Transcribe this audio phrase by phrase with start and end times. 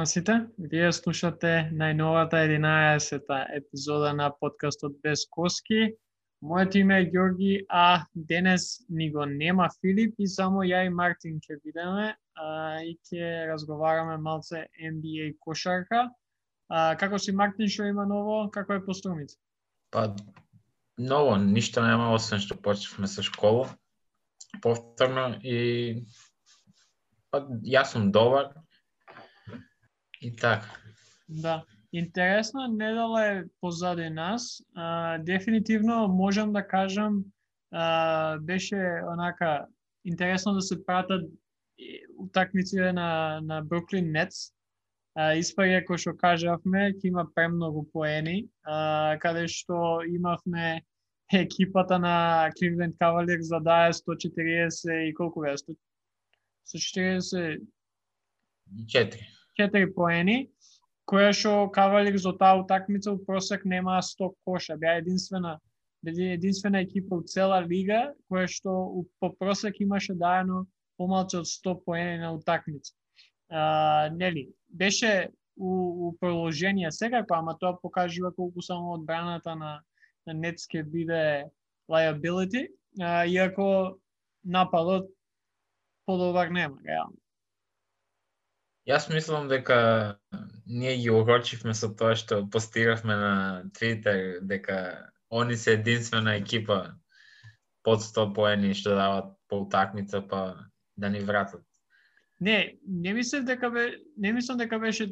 [0.00, 5.92] Здраво на сите, вие слушате најновата 11-та епизода на подкастот Без Коски.
[6.42, 11.36] Моето име е Ѓорги, а денес ни го нема Филип и само ја и Мартин
[11.44, 16.08] ќе видиме а, и ќе разговараме малце NBA кошарка.
[16.70, 18.48] А, како си Мартин, што има ново?
[18.48, 19.36] Како е постумите?
[19.90, 20.14] Па,
[20.96, 23.68] ново, ништо нема, освен што почнавме со школа.
[24.64, 26.08] Повторно и
[27.28, 28.54] па, јас сум добар,
[30.20, 30.76] И така.
[31.28, 31.64] Да.
[31.92, 34.62] Интересна недела е позади нас.
[34.74, 37.24] А, дефинитивно можам да кажам
[37.70, 39.66] а, беше онака
[40.04, 41.30] интересно да се пратат
[42.18, 44.52] утакмиците на на Бруклин Нетс.
[45.14, 50.84] А, испаѓа кој што кажавме, ќе има премногу поени, а, каде што имавме
[51.34, 55.56] екипата на Кливленд Cavaliers за да 140 и колку бе?
[56.66, 57.58] 140
[58.86, 59.39] 4.
[59.60, 60.38] 4 поени,
[61.10, 64.76] која што Кавалик за таа утакмица у просек нема 100 коша.
[64.76, 65.58] Беа единствена
[66.02, 70.64] единствена екипа у цела лига која што по просек имаше дајано
[70.96, 72.94] помалку од 100 поени на утакмица.
[73.50, 79.82] А, нели, беше у, у продолжение секако, па, ама тоа покажува колку само одбраната на,
[80.26, 81.50] на Нетс биде
[81.90, 82.68] liability,
[83.00, 83.98] а, иако
[84.44, 85.10] нападот
[86.06, 87.16] подобар нема, реално.
[88.88, 90.16] Јас мислам дека
[90.66, 93.34] ние ги огорчивме со тоа што постиравме на
[93.76, 96.94] Твитер дека они се единствена екипа
[97.82, 101.62] под 100 поени што дават по утакмица па да ни вратат.
[102.40, 105.10] Не, не мислам дека бе, не мислам дека беше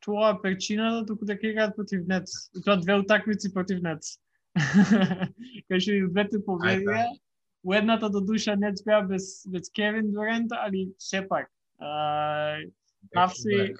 [0.00, 2.50] тоа причината, туку дека играат против Нец.
[2.54, 4.18] И тоа две утакмици против Нец.
[5.68, 7.02] Кај што и двете победија,
[7.66, 11.50] у едната до душа Нец беа без, без Кевин Дурент, али сепак.
[13.14, 13.74] Кавси,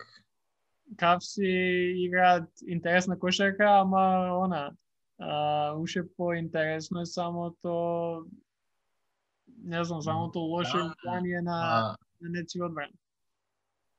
[0.97, 1.49] Кавси
[1.97, 4.73] играат интересна кошарка, ама она,
[5.19, 8.25] а, уште по-интересно е самото
[9.65, 11.59] не знам, самото лошо играње на,
[12.21, 12.91] на нечи одбран.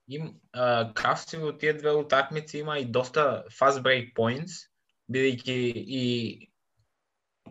[0.10, 4.66] Им, а, Кавси во тие две утакмици има и доста fast break points,
[5.12, 6.06] бидејќи и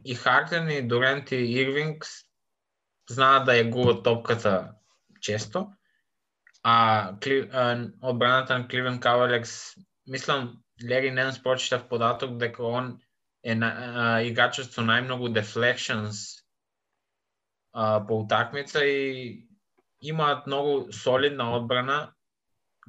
[0.04, 2.24] и Хартен и Дурент и Ирвингс
[3.10, 4.74] знаат да ја губат топката
[5.20, 5.66] често
[6.70, 9.74] А, Кли, а одбраната на Кливен Кавалекс,
[10.06, 10.58] мислам,
[10.90, 13.00] Лери Ненс прочитав податок дека он
[13.44, 16.44] е на, а, играчот со најмногу deflections
[17.72, 19.48] а, по утакмица и
[20.02, 22.12] имаат многу солидна одбрана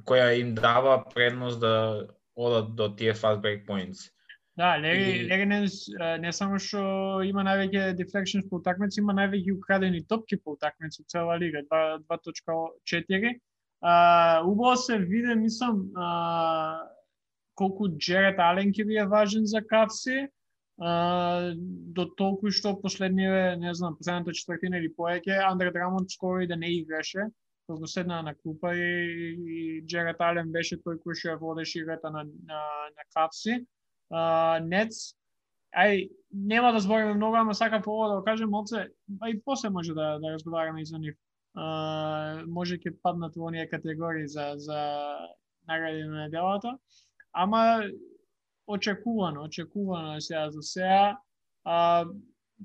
[0.03, 4.11] која им дава предност да одат до тие fast break points.
[4.57, 5.27] Да, Лери, и...
[5.29, 5.87] Лери Ненс
[6.19, 6.79] не само што
[7.23, 13.39] има највеќе deflections по утакмица, има највеќе украдени топки по утакмица цела лига, 2.4
[13.81, 16.83] А, убаво се виде, мислам, а,
[17.55, 20.27] колку Джерет Ален ќе биде важен за Кавси,
[20.79, 21.53] а,
[21.95, 26.57] до толку што последниве, не знам, последната четвртина или поеќе, Андре Драмонт скоро и да
[26.57, 27.29] не играше,
[27.67, 32.23] кога седна на клупа и, и Джерет Ален беше тој кој што водеше играта на,
[32.23, 32.61] на,
[32.95, 33.63] на Кавси.
[34.11, 35.15] А, Нец,
[35.71, 38.89] ај, нема да збориме многу, ама сака по да го кажем, молце,
[39.21, 41.15] а и после може да, да разговараме и за нив
[42.47, 44.79] може ќе паднат во оние категории за за
[45.67, 46.77] награди на неделата,
[47.33, 47.83] ама
[48.67, 51.17] очекувано, очекувано е сега за сега.
[51.65, 52.05] А,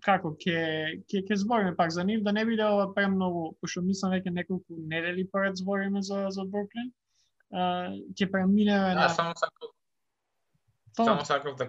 [0.03, 0.59] како ќе
[1.07, 4.79] ќе ќе збориме пак за нив да не биде ова премногу, пошто мислам веќе неколку
[4.91, 6.93] недели поред збориме за за Бруклин.
[7.53, 9.71] А, ќе преминеме да, на само сакав
[10.97, 11.69] Само сакав да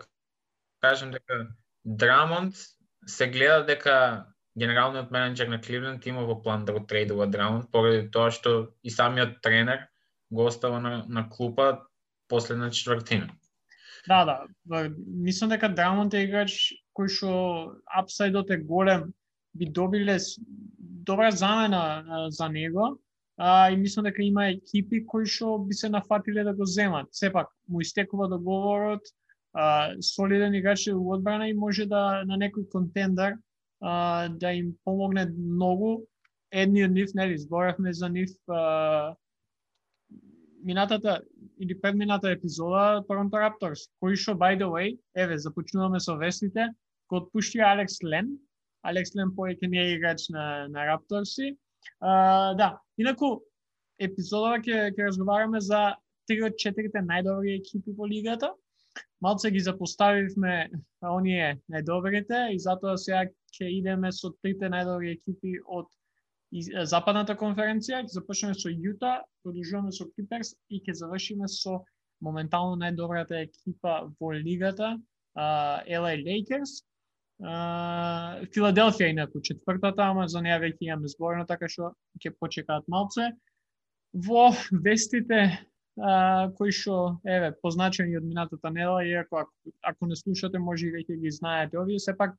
[0.81, 1.47] кажем дека
[1.85, 2.55] Драмонт
[3.05, 4.25] се гледа дека
[4.57, 8.89] генералниот менеджер на Кливленд има во план да го трейдува Драмонт, поради тоа што и
[8.89, 9.87] самиот тренер
[10.31, 11.85] го остава на, на клупа
[12.27, 13.29] последна четвртина.
[14.07, 14.89] Да, да.
[15.07, 17.31] Мислам дека Драмонт е играч кој што
[17.85, 19.11] апсайдот е голем,
[19.53, 20.17] би добиле
[20.77, 22.99] добра замена за него.
[23.37, 27.07] А, и мислам дека има екипи кои што би се нафатиле да го земат.
[27.11, 29.01] Сепак, му истекува договорот,
[29.53, 33.35] а, солиден играч е у одбрана и може да на некој контендер
[33.85, 36.07] а, да им помогне многу.
[36.51, 39.13] Едни од нив, нели, зборавме за нив а,
[40.63, 41.21] минатата
[41.59, 46.71] или предмината епизода Торонто Рапторс, кои што, by the way, еве, започнуваме со вестите,
[47.11, 48.33] кој отпушти Алекс Лен,
[48.81, 51.53] Алекс Лен повеќе не е играч на, на Рапторси.
[52.01, 53.45] А, да, инаку,
[54.01, 55.93] епизодава ќе, ќе разговараме за
[56.25, 58.49] три од четирите најдобри екипи во лигата.
[59.21, 60.69] Малце ги запоставивме
[61.01, 63.25] оние најдобрите и затоа сега
[63.55, 65.87] ќе идеме со трите најдобри екипи од
[66.87, 71.81] западната конференција, ќе започнеме со Јута, продолжуваме со Клиперс и ќе завршиме со
[72.23, 74.95] моментално најдобрата екипа во лигата,
[75.35, 76.83] LA Lakers.
[78.55, 83.33] Филаделфија инаку четвртата, ама за неа веќе имаме зборено, така што ќе почекаат малце.
[84.13, 85.41] Во вестите
[85.97, 90.95] а, кои што еве позначени од минатата недела, иако ако, ако не слушате може и
[90.95, 92.35] веќе ги знаете овие, сепак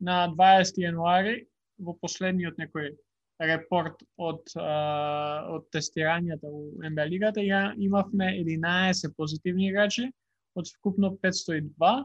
[0.00, 1.36] на 20 јануари
[1.78, 2.92] во последниот некој
[3.40, 10.10] репорт од од тестирањата во НБА лигата ја имавме 11 позитивни играчи
[10.54, 12.04] од вкупно 502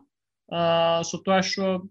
[0.52, 1.88] а, со тоа што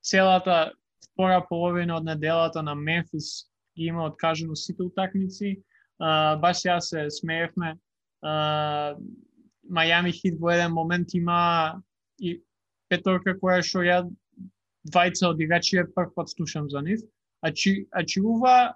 [0.00, 0.72] целата
[1.04, 5.62] втора половина од неделата на Мемфис ги има откажано сите утакмици.
[5.98, 7.74] А, баш ја се смеевме.
[8.24, 11.82] Мајами Хит во еден момент има
[12.18, 12.40] и
[12.88, 14.02] петорка која што ја
[14.88, 17.00] двајца од играчи прв пат слушам за нив.
[17.40, 18.74] А чи, а чи ува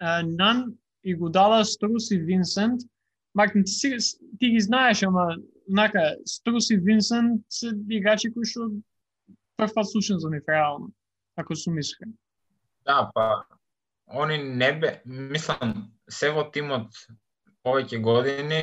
[0.00, 2.80] Нан и го дала Струс и Винсент,
[3.34, 3.96] Мартин, ти,
[4.40, 5.36] ти ги знаеш, ама
[5.68, 8.68] нака, Струс и Винсент се играчи кои што
[9.56, 10.92] прв пат слушам за нив реално,
[11.36, 12.12] ако сум искрен.
[12.84, 13.44] Да, па
[14.06, 16.90] они не бе, мислам, се во тимот
[17.64, 18.60] повеќе години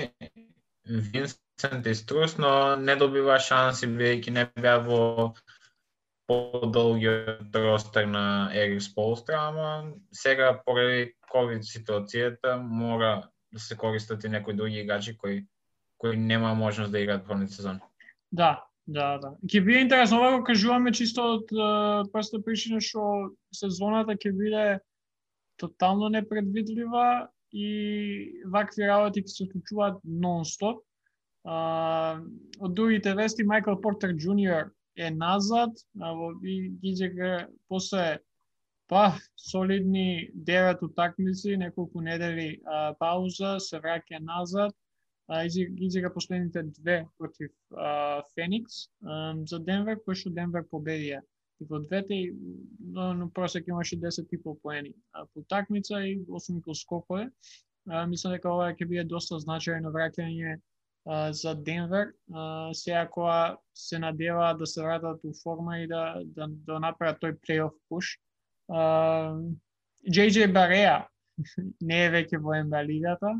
[0.85, 5.33] Винсент и Струс, но не добива шанси бидејќи не беа во
[6.27, 14.29] подолгиот ростер на Ерис Полстра, ама сега поради ковид ситуацијата мора да се користат и
[14.29, 15.45] некои други играчи кои
[15.97, 17.79] кои нема можност да играат во сезон.
[18.31, 19.31] Да, да, да.
[19.43, 21.49] Ќе биде интересно ова го кажуваме чисто од
[22.11, 24.65] проста причина што сезоната ќе биде
[25.57, 30.83] тотално непредвидлива и вакви работи ќе се случуваат нонстоп.
[31.47, 32.19] Uh,
[32.59, 35.71] од другите вести, Майкл Портер Джуниор е назад,
[36.01, 38.19] а во Гиджега после
[38.87, 44.71] па солидни девет утакмици, неколку недели а, пауза, се враќа назад,
[45.27, 45.43] а,
[46.13, 51.21] последните две против а, Феникс а, за Денвер, кој што Денвер победија.
[51.59, 52.35] И во двете,
[52.79, 54.93] но, но просек имаше 10 и пол поени
[55.33, 57.31] по такмица и 8 и пол скокове.
[57.89, 60.59] А, мислам дека ова ќе биде доста значајно враќање
[61.31, 62.11] за Денвер,
[62.75, 67.37] сега која се надева да се вратат у форма и да, да, да направат тој
[67.45, 68.17] плейоф пуш.
[70.03, 71.07] JJ Бареа
[71.89, 73.31] не е веќе во НБА лигата.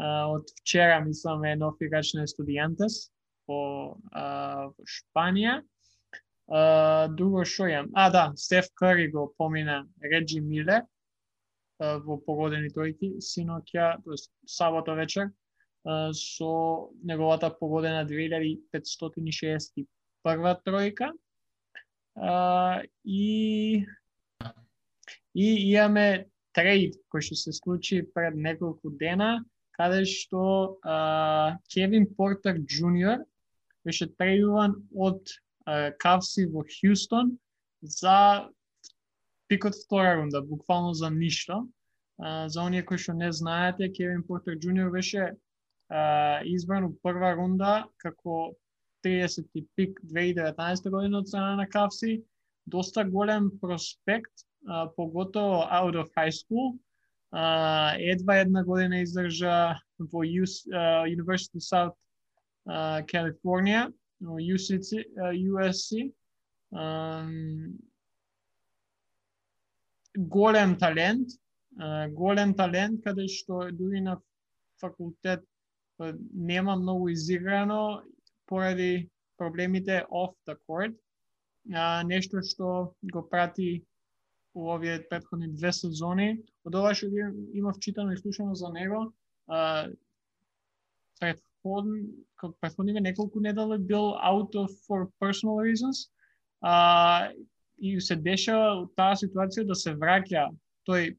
[0.00, 3.10] Од вчера, мислам, е нов играч на Студијантес
[3.46, 5.60] по, во Шпанија
[6.50, 7.90] друго што јам?
[7.94, 10.82] А, да, Стеф Кари го помина Реджи Миле
[11.78, 15.30] во погодени тројки синоќа, тоест сабота вечер
[16.12, 19.86] со неговата погодена 2561
[20.66, 21.12] тројка.
[23.04, 23.86] и
[25.34, 29.44] и имаме трейд кој што се случи пред неколку дена,
[29.78, 30.76] каде што
[31.72, 33.18] Кевин Портер Джуниор
[33.86, 35.22] беше трейдуван од
[35.66, 37.36] Кавси во Хјустон
[37.82, 38.48] за
[39.48, 41.66] пикот втора рунда, буквално за ништо.
[42.46, 45.36] за оние кои што не знаете, Кевин Портер Джуниор беше
[46.44, 48.54] избран у прва рунда како
[49.04, 52.22] 30 пик 2019 година од страна на Кавси.
[52.66, 54.44] Доста голем проспект,
[54.96, 56.78] поготово out of high school.
[57.32, 61.96] едва една година издржа во University of South
[63.06, 66.12] California, USC, USC.
[70.16, 71.28] голем талент,
[72.10, 74.20] голем талент каде што дури на
[74.80, 75.44] факултет
[75.96, 78.02] па, нема многу изиграно
[78.46, 80.94] поради проблемите off the court.
[81.72, 83.84] А, нешто што го прати
[84.54, 86.42] у овие предходни две сезони.
[86.64, 89.12] Од ова што имав читано и слушано за него,
[89.46, 89.88] а,
[92.60, 96.10] предходни, неколку недели бил out of for personal reasons.
[96.60, 97.30] А,
[97.78, 100.50] и се деша таа ситуација да се враќа
[100.88, 101.16] тој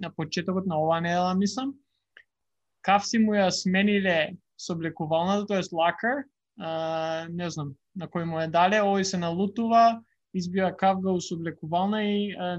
[0.00, 1.72] на почетокот на оваа недела, мислам,
[2.82, 6.24] Кавси му ја смениле со облекувалната, тоест лакар,
[6.58, 10.00] а, не знам на кој му е дале, овој се налутува,
[10.36, 12.56] избива кавга со облекувална и а,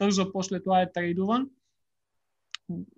[0.00, 1.48] брзо после тоа е трейдуван.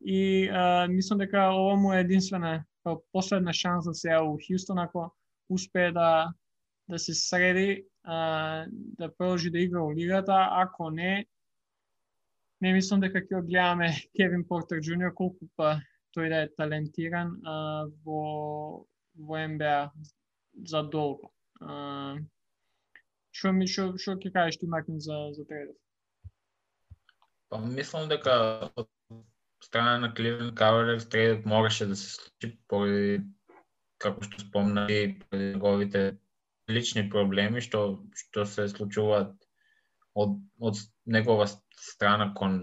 [0.05, 2.65] И а, мислам дека ова му е единствена
[3.13, 5.11] последна шанса да сега у Хјустон ако
[5.49, 6.33] успее да
[6.89, 11.27] да се среди, а, да продолжи да игра во лигата, ако не
[12.61, 15.81] не мислам дека ќе гледаме Кевин Портер Джуниор колку па
[16.17, 18.85] тој да е талентиран а, во
[19.17, 19.91] во НБА
[20.65, 21.33] за долго.
[21.61, 22.17] А,
[23.33, 25.77] што ми што што ќе кажеш ти Макин за за трейдов?
[27.49, 28.89] Па мислам дека од
[29.65, 33.23] страна на Кливен Кавалер трейдот мораше да се случи поради
[33.99, 36.19] како што спомна и неговите
[36.71, 37.85] лични проблеми што
[38.21, 39.33] што се случуваат
[40.15, 42.59] од од негова страна кон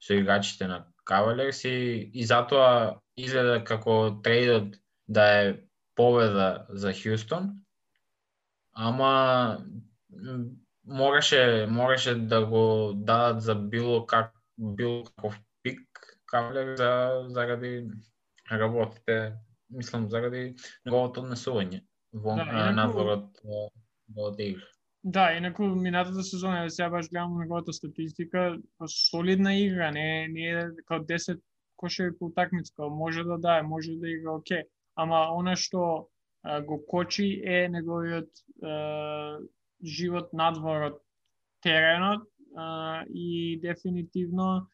[0.00, 4.76] со играчите на Кавалерс и, и затоа изгледа како трейдот
[5.08, 5.54] да е
[5.96, 7.48] победа за Хјустон.
[8.72, 9.64] Ама
[10.84, 15.40] мораше мораше да го дадат за било как било каков
[16.28, 16.90] Кавлер за
[17.28, 17.88] заради
[18.52, 19.36] работите,
[19.70, 20.54] мислам заради
[20.86, 21.82] неговото однесување
[22.12, 22.74] во да, инаку...
[22.80, 23.40] надвор од
[24.16, 24.68] од игра.
[25.04, 28.58] Да, инаку минатата сезона, ја сега баш гледам неговата статистика,
[28.88, 31.40] солидна игра, не не е као 10
[31.76, 34.64] кошеви по утакмица, може да дае, може да игра оке,
[34.96, 36.08] ама она што
[36.42, 38.30] а, го кочи е неговиот
[38.62, 39.38] а,
[39.84, 40.98] живот надвор од
[41.62, 44.66] теренот а, и дефинитивно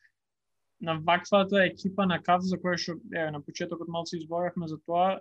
[0.84, 5.20] на ваквата екипа на Кав за која што е, на почетокот малку изборавме за тоа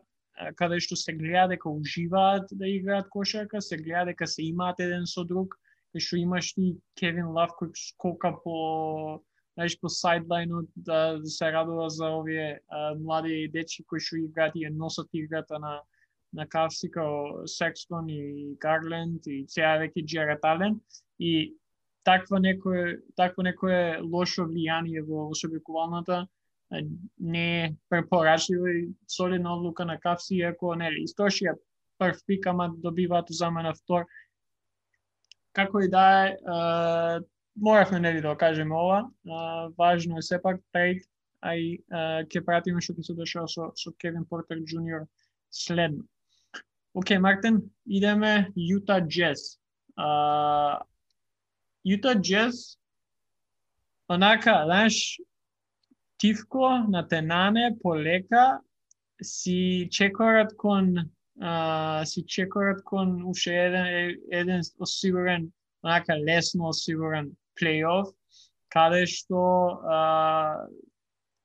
[0.57, 5.05] каде што се гледа дека уживаат да играат кошарка, се гледа дека се имаат еден
[5.05, 5.55] со друг,
[5.93, 11.51] кај што имаш ти Кевин Лав кој скока по знаеш по сайдлайнот да, да се
[11.53, 15.81] радува за овие а, млади дечи кои што играат и носат играта на
[16.33, 20.79] на Кавси као Секстон и Гарленд и цеа веќе Джерат Ален.
[21.19, 21.53] И
[22.03, 26.27] таква некое такво некое лошо влијание во, вошебекувалната
[27.19, 31.55] не е препорачливо и солидна одлука на Кавси, иако нели истошија
[31.99, 34.05] прв пик, ама добиваат замена втор.
[35.53, 36.35] Како и да е,
[37.55, 39.09] моравме нели да кажеме ова,
[39.77, 41.03] важно е сепак трейд,
[41.41, 45.05] а и ќе пратиме што ќе се дешава со, со Кевин Портер Джуниор
[45.51, 46.03] следно.
[46.95, 49.59] Океј, Мартин, идеме Јута Джез.
[51.85, 52.77] Юта Джез,
[54.09, 55.19] онака, знаеш,
[56.17, 58.59] тивко на тенане, полека,
[59.23, 60.95] си чекорат кон
[61.41, 65.51] а, си чекорат кон уште еден, еден осигурен,
[65.83, 68.07] онака лесно осигурен плейоф,
[68.69, 69.43] каде што
[69.83, 69.99] а,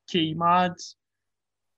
[0.08, 0.78] ќе имаат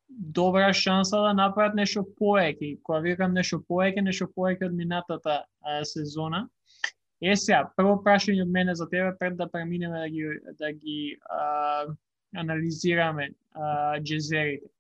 [0.09, 2.79] добра шанса да направат нешто поеќе.
[2.83, 6.49] Кога викам нешто поеќе, нешто поеќе од минатата а, сезона.
[7.21, 11.17] Е сега, прво прашање од мене за тебе пред да преминеме да ги да ги
[11.29, 11.87] а,
[12.37, 14.71] анализираме а, джезерите.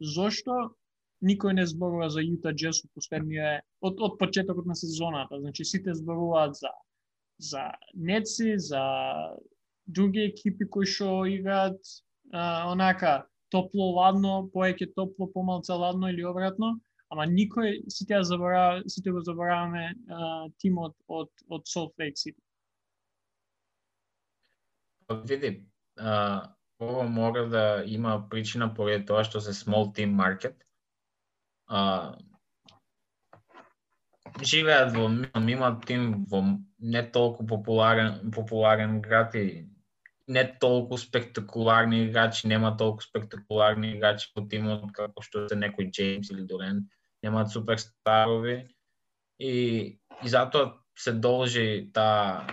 [0.00, 0.76] Зошто
[1.20, 5.40] никој не зборува за јута Джез од последнија од, од почетокот на сезоната.
[5.40, 6.72] Значи сите зборуваат за
[7.40, 8.84] за Неци, за
[9.86, 11.80] други екипи кои што играат
[12.32, 16.76] а, онака топло-ладно, поеќе топло, помалце ладно или обратно,
[17.10, 19.90] ама никој сите ја заборава, сите го забораваме
[20.62, 22.38] тимот од од Salt Lake City.
[25.26, 25.66] Види,
[25.98, 30.54] а, ова мора да има причина поради тоа што се small team market.
[31.66, 32.14] А,
[34.42, 35.08] живеат во
[35.50, 36.44] има тим во
[36.78, 39.66] не толку популарен популарен град и
[40.28, 46.30] не толку спектакуларни играчи, нема толку спектакуларни играчи во тимот како што се некој Джеймс
[46.30, 46.84] или Дорен,
[47.22, 48.68] немаат суперстарови
[49.38, 49.54] и
[50.22, 52.46] и затоа се должи да,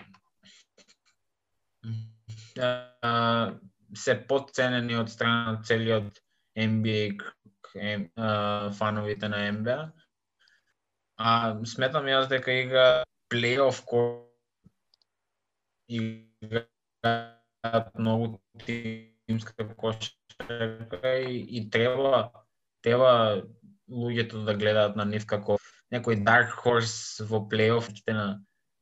[2.55, 3.59] та
[3.95, 6.19] се подценени од страна на целиот
[6.57, 7.19] NBA
[8.77, 9.77] фановите на NBA.
[11.17, 11.29] А
[11.65, 14.23] сметам јас дека игра плейоф кој
[15.91, 16.63] игра
[17.97, 22.31] многу тимска кошарка и, и треба
[22.81, 23.43] треба
[23.89, 25.57] луѓето да гледаат на нив како
[25.93, 28.27] некој dark horse во плейофите на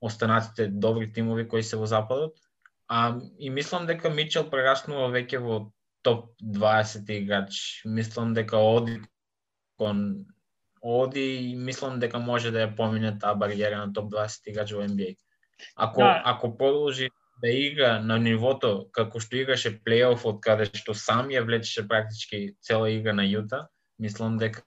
[0.02, 2.36] останатите добри тимови кои се во западот.
[2.88, 5.72] А и мислам дека Мичел прераснува веќе во
[6.06, 7.82] топ 20 играч.
[7.86, 9.02] Мислам дека оди
[9.78, 10.26] кон
[10.82, 14.86] оди и мислам дека може да ја помине таа бариера на топ 20 играч во
[14.86, 15.16] NBA.
[15.76, 16.22] Ако да.
[16.26, 17.10] ако продолжи
[17.42, 19.80] да игра на нивото како што играше
[20.24, 23.68] од каде што сам ја влечеше практички цела игра на Јута,
[24.00, 24.62] мислам дека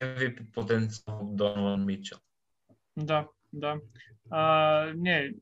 [0.00, 2.18] MVP потенцијал Донован Мичел.
[2.96, 3.80] Да, да.
[4.30, 5.34] А, не,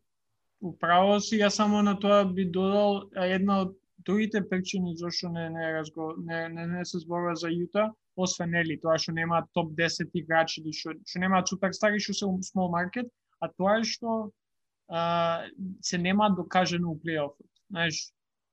[0.60, 5.72] управо си, ја само на тоа би додал една од другите причини зашто не не,
[5.72, 10.10] разго, не, не, не се зборува за Јута, освен нели тоа што нема топ 10
[10.20, 13.08] играчи или што што нема суперстари што се small market,
[13.40, 14.30] а тоа е што
[14.88, 15.46] а,
[15.80, 17.48] се нема докажено у плейофот.
[17.70, 18.12] Знаеш,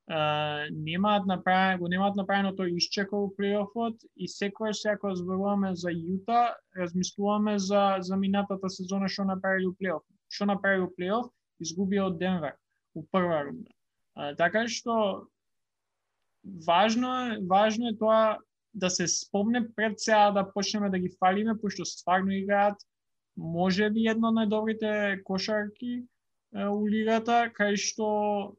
[0.10, 6.55] немаат направено, го немаат направено тој исчеко плейофот и секогаш се ако зборуваме за Јута,
[6.75, 10.03] размислуваме за за минатата сезона што направили у плейоф.
[10.31, 11.27] што направи у плейоф,
[11.60, 12.55] изгуби од Денвер
[12.96, 13.70] у прва рунда.
[14.15, 15.27] А, така што
[16.65, 18.38] важно е, важно е тоа
[18.74, 22.79] да се спомне пред сега да почнеме да ги фалиме, пошто стварно играат
[23.38, 28.55] може би едно од најдобрите кошарки е, у лигата, кај што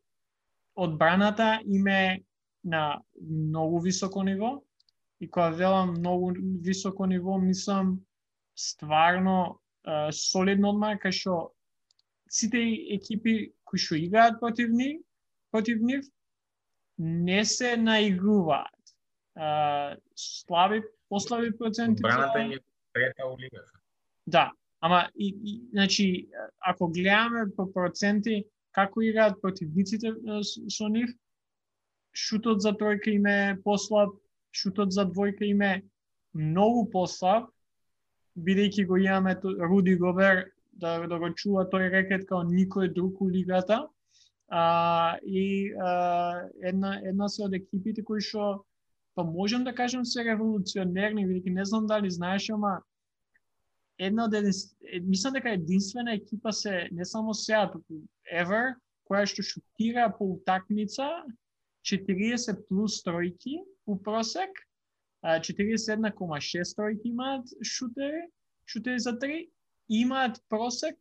[0.76, 2.22] одбраната име
[2.64, 3.00] на
[3.30, 4.62] многу високо ниво
[5.20, 8.00] и кога велам многу високо ниво, мислам
[8.56, 11.52] стварно е, солидно одмар, кај што
[12.30, 12.60] сите
[12.94, 15.00] екипи кои што играат против нив,
[15.50, 16.04] против нив
[16.98, 18.82] не се наигруваат
[20.16, 22.02] слаби, послаби проценти.
[22.02, 22.58] Браната е
[22.92, 23.72] трета у лигата.
[24.26, 26.28] Да, ама и, и значи
[26.60, 28.44] ако гледаме по проценти
[28.76, 30.12] како играат противниците
[30.42, 31.10] со нив,
[32.12, 34.14] шутот за тројка им е послаб,
[34.52, 35.74] шутот за двојка им е
[36.34, 37.48] многу послаб,
[38.36, 43.28] бидејќи го имаме Руди Гобер да, да го чува тој рекет као никој друг у
[43.30, 43.86] лигата.
[44.48, 48.64] А, и а, една, една се од екипите кои што
[49.16, 52.80] па можам да кажам се револуционерни, бидејќи не знам дали знаеш, ама
[53.98, 54.34] една од
[55.04, 58.74] мислам дека единствена екипа се не само сега, туку ever,
[59.08, 61.08] која што шутира по утакмица
[61.84, 64.50] 40 плюс тројки у просек,
[65.22, 68.26] 41,6 тројки имаат шутери,
[68.66, 69.50] шутери за три,
[69.88, 70.96] имаат просек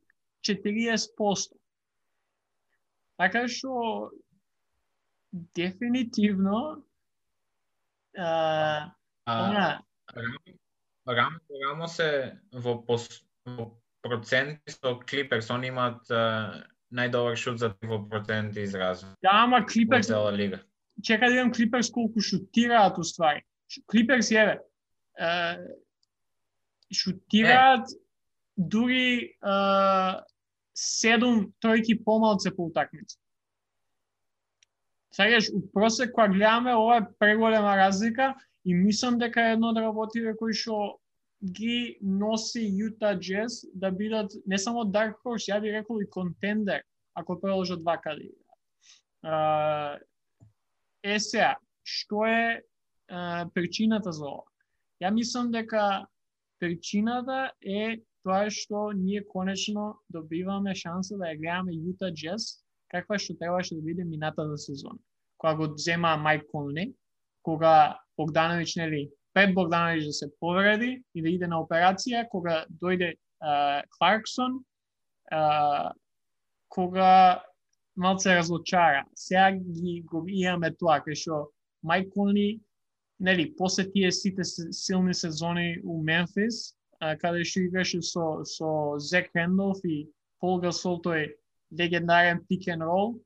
[0.45, 1.55] 40%.
[3.17, 4.09] Така што
[5.31, 6.83] дефинитивно
[8.17, 8.91] а,
[9.25, 9.79] а,
[10.15, 10.57] Рам,
[11.07, 13.07] Рамо се во, пос,
[13.45, 16.05] во проценти со Клиперс, они имаат
[16.91, 19.05] најдобар шут за во проценти израз.
[19.21, 20.09] Да, ама Клиперс...
[20.09, 20.61] Во цела лига.
[21.01, 23.43] Чека да видам Клиперс колку шутираат ствари.
[23.87, 24.59] Клиперс еве.
[26.91, 27.95] шутираат е.
[28.57, 29.37] дури
[30.73, 33.17] седум тројки помалце по утакмица.
[35.11, 39.77] Сеќаш, у просек кога гледаме, ова е преголема разлика и мислам дека е едно од
[39.81, 40.99] работите кои што
[41.41, 46.83] ги носи Јута Джез да бидат не само Dark Horse, ја би рекол и контендер,
[47.15, 50.01] ако продолжат вака да играат.
[51.03, 52.61] Е сега, што е
[53.09, 54.45] а, причината за ова?
[55.01, 56.05] Ја мислам дека
[56.59, 63.37] причината е тоа што ние конечно добиваме шанса да ја гледаме Юта Джез каква што
[63.39, 64.99] требаше да биде минатата сезона.
[65.37, 66.93] Кога го зема Майк Конли,
[67.41, 69.01] кога Богдановиќ, нели,
[69.33, 74.59] пред Богдановиќ да се повреди и да иде на операција, кога дојде uh, Кларксон,
[75.33, 75.91] uh,
[76.69, 77.43] кога
[77.95, 79.05] малце разочара.
[79.15, 81.47] Сега ги го имаме тоа, кај што
[81.83, 82.13] Майк
[83.19, 89.31] нели, после тие сите силни сезони у Мемфис, uh, каде што играше со, со Зек
[89.35, 91.33] Рендолф и Пол Гасол, тој
[91.71, 93.19] легендарен пик н рол,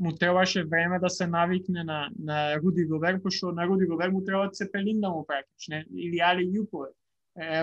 [0.00, 4.24] му требаше време да се навикне на, на Руди Гобер, пошто на Руди Гобер му
[4.24, 5.84] треба Цепелин да му пракаш, не?
[5.96, 6.90] или Али Јупове.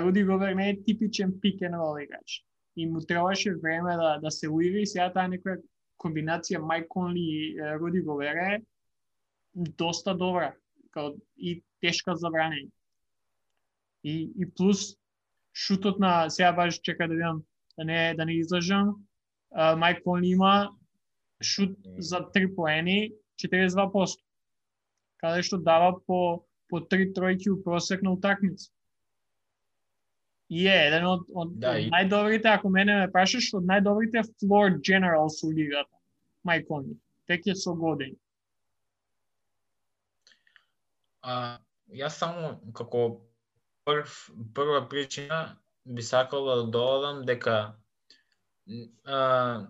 [0.04, 2.46] Руди Гобер не е типичен пик н рол играч.
[2.76, 5.58] И му требаше време да, да се уири, сега таа некоја
[5.98, 8.62] комбинација Майк Конли и Руди Гобер е
[9.56, 10.54] доста добра
[10.94, 12.70] као, и тешка за бранење.
[14.04, 14.94] И, и плюс
[15.54, 17.44] шутот на сега баш чека да видам
[17.78, 18.96] да не да не излажам,
[19.78, 20.77] Майк Конли има
[21.42, 24.18] шут за три поени 42%.
[25.18, 28.72] Каде што дава по по три тројки у просек на утакмица.
[30.50, 31.90] И е еден од, од, да, и...
[31.92, 35.92] најдобрите, ако мене ме прашаш, од најдобрите floor generals у лигата.
[36.48, 36.96] Майк Конли.
[37.28, 38.16] Тек е со години.
[41.22, 41.60] А,
[41.92, 43.02] јас само како
[43.84, 44.14] прв,
[44.56, 47.76] прва причина би сакал да додадам дека
[49.04, 49.68] а,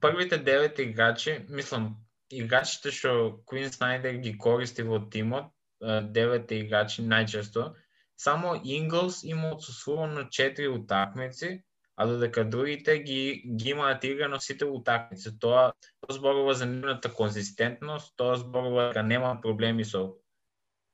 [0.00, 1.96] првите девет играчи, мислам,
[2.30, 7.74] играчите што Квин Снайдер ги користи во тимот, девете играчи најчесто,
[8.16, 11.62] само Инглс има отсутствувано четири утакмици,
[11.96, 15.38] а додека другите ги, ги имаат играно сите утакмици.
[15.38, 20.14] Тоа, тоа зборува за нивната конзистентност, тоа зборува дека нема проблеми со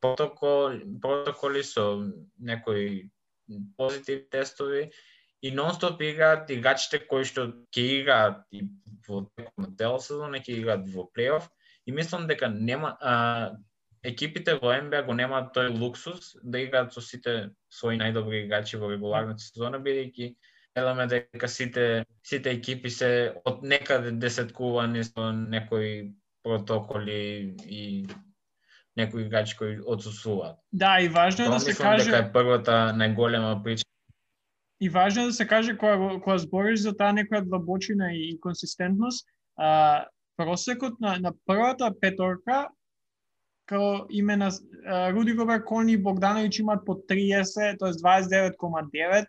[0.01, 3.11] протокол, протоколи, со некои
[3.77, 4.91] позитивни тестови
[5.43, 8.67] и нонстоп играат играчите кои што ќе играат и
[9.09, 11.49] во текот на цела сезона, ќе играат во плейоф
[11.87, 13.57] и мислам дека нема а,
[14.05, 17.35] екипите во НБА го немаат тој луксус да играат со сите
[17.73, 20.35] своји најдобри играчи во регуларната сезона бидејќи
[20.77, 23.11] гледаме дека сите сите екипи се
[23.45, 26.13] од некаде десеткувани со некои
[26.45, 28.07] протоколи и
[28.97, 30.57] некои играчи кои отсутствуваат.
[30.73, 33.90] Да, и важно е да се каже дека е првата најголема причина
[34.81, 38.41] и важно е да се каже кога кога збориш за таа некоја длабочина и, и
[38.41, 42.69] консистентност, а, просекот на, на првата петорка
[43.71, 44.51] како име на
[45.15, 47.93] Руди Гобер, Кони и Богдановиќ имаат по 30, т.е.
[48.03, 49.27] 29,9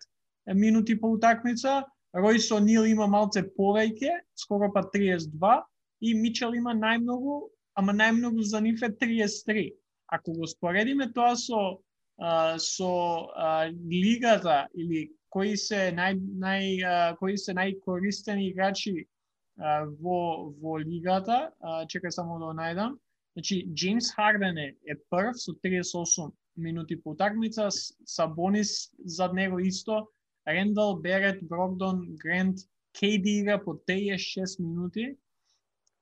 [0.56, 1.84] минути по утакмица,
[2.16, 5.62] Ројс Нил има малце повеќе, скоро па 32,
[6.02, 9.70] и Мичел има најмногу, ама најмногу за нив е 33.
[10.12, 11.78] Ако го споредиме тоа со
[12.18, 19.86] а, со а, лигата или кои се нај, нај а, кои се најкористени играчи а,
[20.04, 22.98] во во лигата, а, чекај само да го најдам.
[23.34, 27.70] Значи Джеймс Харден е, е прв со 38 минути по утакмица,
[28.06, 30.08] Сабонис зад него исто,
[30.48, 32.58] Рендал, Берет, Брогдон, Грент,
[32.94, 35.16] Кейди игра по 36 минути,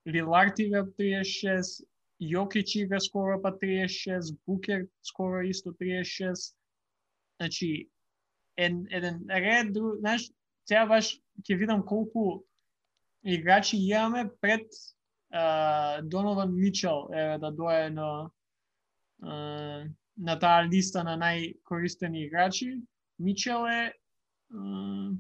[0.07, 1.85] Лилард игра 36,
[2.19, 6.55] Јокич игра скоро па 36, Букер скоро исто 36.
[7.37, 7.89] Значи,
[8.57, 10.29] ен, еден ред, друг, знаеш,
[10.65, 12.43] сега баш ќе видам колку
[13.23, 14.67] играчи имаме пред
[15.33, 18.29] uh, Донован Мичел е, да дое на,
[19.23, 22.81] uh, на таа листа на најкористени играчи.
[23.19, 23.93] Мичел е
[24.53, 25.17] uh,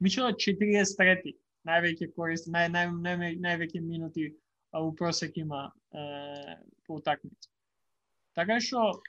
[0.00, 4.28] Мичел е 43 највеќе користи, нај, нај, нај, највеќе минути
[4.72, 7.50] а, у просек има е, по утакмица.
[8.36, 9.00] Така што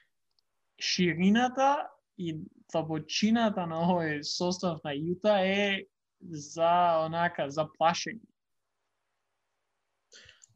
[0.79, 1.87] ширината
[2.17, 2.33] и
[2.71, 5.85] длабочината на овој состав на Јута е
[6.21, 8.25] за онака за плашење.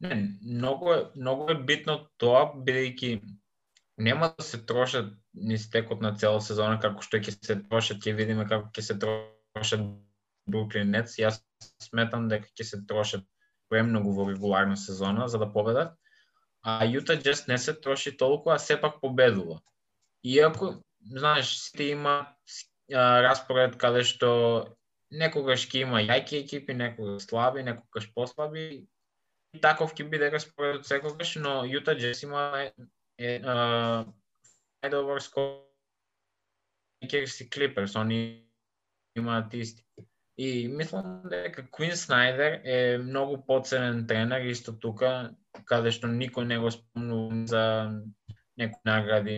[0.02, 3.20] Не, многу е, многу е битно тоа, бидејќи
[4.02, 8.16] нема да се трошат ни стекот на цела сезона како што ќе се трошат, ќе
[8.18, 9.86] видиме како ќе се трошат
[10.50, 11.20] Бруклин Нетс.
[11.22, 11.38] Јас
[11.86, 13.26] сметам дека ќе се трошат
[13.70, 15.94] премногу во регуларна сезона за да победат.
[16.62, 19.60] А Јута Джест не се троши толку, а сепак победува.
[20.22, 22.28] Иако, знаеш, сите има
[22.92, 24.30] а, распоред каде што
[25.10, 28.86] некогаш ќе има јаки екипи, некогаш слаби, некогаш послаби.
[29.52, 32.70] И таков ќе биде распоред секогаш, но Јута Джес има
[33.18, 34.06] е, а,
[34.82, 35.68] најдобар скор
[37.02, 38.48] и Клиперс, они
[39.16, 39.84] имаат исти.
[40.38, 45.34] И мислам дека Квин Снайдер е многу поценен тренер, исто тука,
[45.68, 47.64] каде што никој не го спомнува за
[48.56, 49.36] некои награди,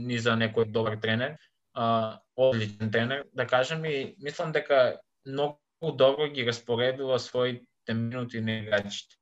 [0.00, 1.36] ни за некој добар тренер,
[1.74, 5.58] а, одличен тренер, да кажем, и мислам дека многу
[5.92, 9.16] добро ги распоредува своите минути на играчите.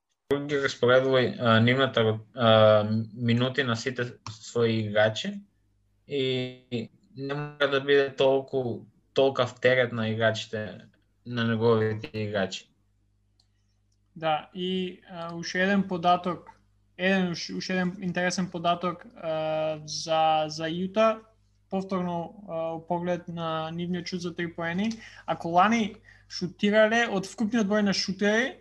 [0.46, 2.84] Ги распоредува нивната а,
[3.14, 5.40] минути на сите своји играчи
[6.08, 10.80] и не мора да биде толку толкав терет на играчите,
[11.26, 12.68] на неговите играчи.
[14.16, 16.50] Да, и а, уште еден податок,
[17.02, 21.20] еден уште еден интересен податок а, за за Јута,
[21.70, 22.16] повторно
[22.48, 24.92] а, поглед на нивниот шут за три поени.
[25.26, 25.96] Ако лани
[26.28, 28.58] шутирале од вкупниот број на шутери,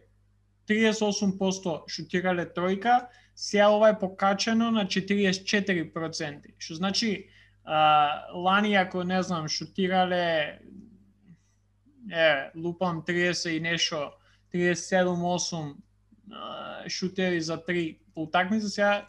[0.70, 6.56] 38% шутирале тројка, сега ова е покачено на 44%.
[6.58, 7.30] Што значи,
[7.64, 10.60] А, лани ако не знам шутирале
[12.12, 14.12] е лупам 30 и нешо
[14.54, 15.76] 37-8
[16.88, 19.08] шутери за три, по утакмица сега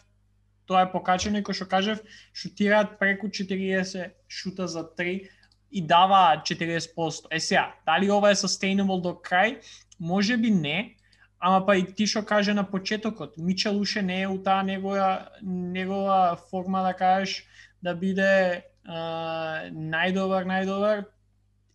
[0.66, 2.02] тоа е покачено и кој што кажев
[2.34, 5.28] шутираат преку 40 шута за три
[5.70, 7.26] и дава 40%.
[7.30, 9.60] Е сега, дали ова е sustainable до крај?
[10.00, 10.96] Може би не,
[11.40, 15.28] ама па и ти што каже на почетокот, Мичел уше не е у таа негова,
[15.42, 17.44] негова форма да кажеш
[17.82, 21.04] да биде а, најдобар, најдобар.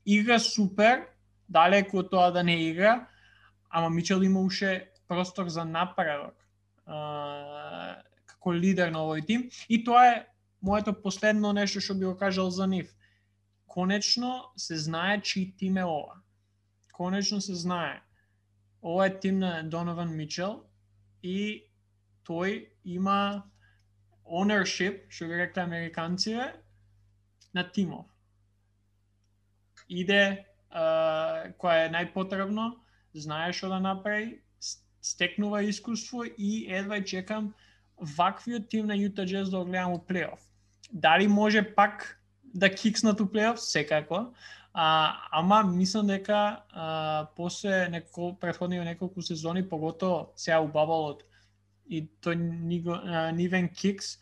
[0.06, 1.08] Игра супер,
[1.50, 3.08] далеку од тоа да не игра,
[3.70, 6.36] ама Мичел има уше простор за напредок
[6.86, 9.50] а, како лидер на овој тим.
[9.70, 10.26] И тоа е
[10.62, 12.94] моето последно нешто што би го кажал за нив.
[13.68, 16.22] Конечно се знае чиј тим е ова.
[16.98, 18.02] Конечно се знае.
[18.82, 20.64] Ова е тим на Донован Мичел
[21.24, 21.68] и
[22.28, 23.44] тој има
[24.26, 26.54] ownership, што ги рекле американците,
[27.54, 28.06] на тимов.
[29.90, 32.74] Иде а, која е најпотребно,
[33.16, 34.42] знае што да направи,
[35.12, 37.54] стекнува искуство и едва чекам
[37.98, 40.40] ваквиот тим на Јута Джез да го гледам у плейоф.
[40.92, 43.60] Дали може пак да кикснат у плейоф?
[43.62, 44.34] Секако.
[44.74, 51.24] А, ама мислам дека а, после неко, предходни неколку сезони, поготово сега у бабалот,
[51.90, 52.36] и тој
[53.34, 54.20] нивен кикс,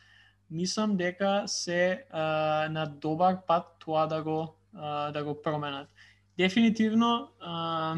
[0.49, 5.89] мислам дека се а, на добар пат тоа да го а, да го променат.
[6.37, 7.97] Дефинитивно, а,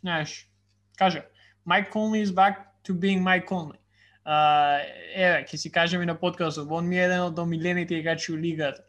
[0.00, 0.48] знаеш,
[0.96, 1.24] кажа,
[1.66, 3.78] Mike Conley is back to being Mike Conley.
[4.26, 4.80] Uh,
[5.14, 8.84] еве, ќе си кажеме на подкастот, он ми е еден од омилените играчи у лигата.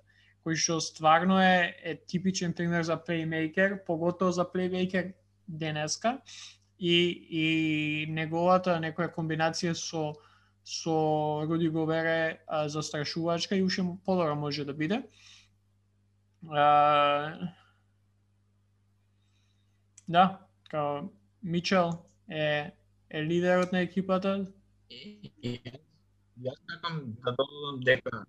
[0.46, 5.14] кој што стварно е, е типичен пример за плеймейкер, поготово за плеймейкер
[5.48, 6.18] денеска
[6.80, 6.98] и,
[7.30, 7.46] и
[8.10, 10.14] неговата некоја комбинација со
[10.64, 10.94] со
[11.50, 15.02] Руди Говере а, застрашувачка и уште подобро може да биде.
[16.50, 17.50] А,
[20.08, 21.10] да, као
[21.44, 22.72] Мичел е,
[23.10, 24.46] е лидерот на екипата.
[26.42, 28.26] Јас сакам да додадам дека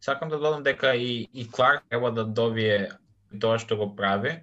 [0.00, 2.90] сакам да додадам дека и, и Кларк треба да добие
[3.40, 4.38] тоа што го прави,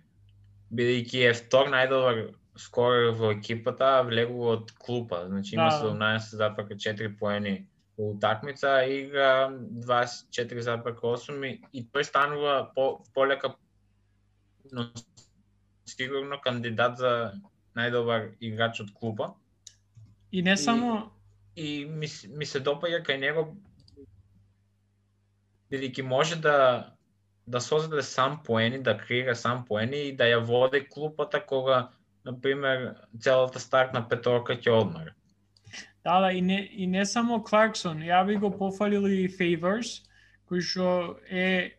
[0.71, 2.19] бидејќи е втор најдобар
[2.55, 5.89] скорер во екипата, влегува од клупа, значи има да.
[5.89, 7.55] 17 4 поени
[7.97, 9.49] во утакмица, игра
[9.87, 13.55] 24,8 и, и тој станува по, полека
[15.85, 17.11] сигурно кандидат за
[17.75, 19.33] најдобар играч од клуба.
[20.31, 21.11] И не само
[21.55, 23.47] и, и ми, ми се допаѓа кај него
[25.71, 26.57] бидејќи може да
[27.47, 31.89] да создаде сам поени, да креира сам поени и да ја води клупата кога,
[32.25, 35.13] например, целата стартна петорка ќе одмара.
[36.03, 40.01] Да, да, и не, и не само Кларксон, ја би го пофалил и Favors,
[40.49, 41.77] кој што е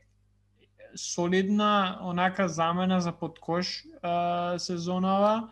[0.97, 5.51] солидна онака замена за подкош а, сезонава,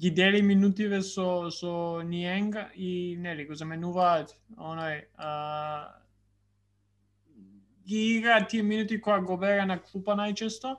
[0.00, 5.94] ги дели минутиве со со Ниенга и нели го заменуваат оној а,
[7.86, 10.76] ги играат тие минути која го бега на клупа најчесто,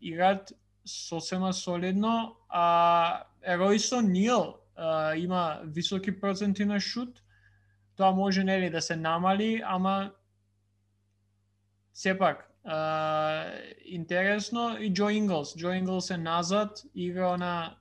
[0.00, 0.52] играат
[0.84, 7.22] сосема солидно, а Ройсон Нил а, има високи проценти на шут,
[7.96, 10.12] тоа може нели да се намали, ама
[11.94, 13.44] сепак а,
[13.84, 15.56] интересно и Джо Инглс.
[15.56, 17.76] Джо Инглс е назад, игра на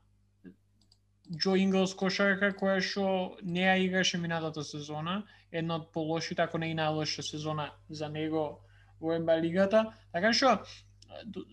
[1.37, 3.05] Джо Инглс кошарка која што
[3.41, 8.61] не ја играше минатата сезона, една од полошите, ако не и најлоша сезона за него
[9.01, 9.87] во НБА лигата.
[10.13, 10.59] Така што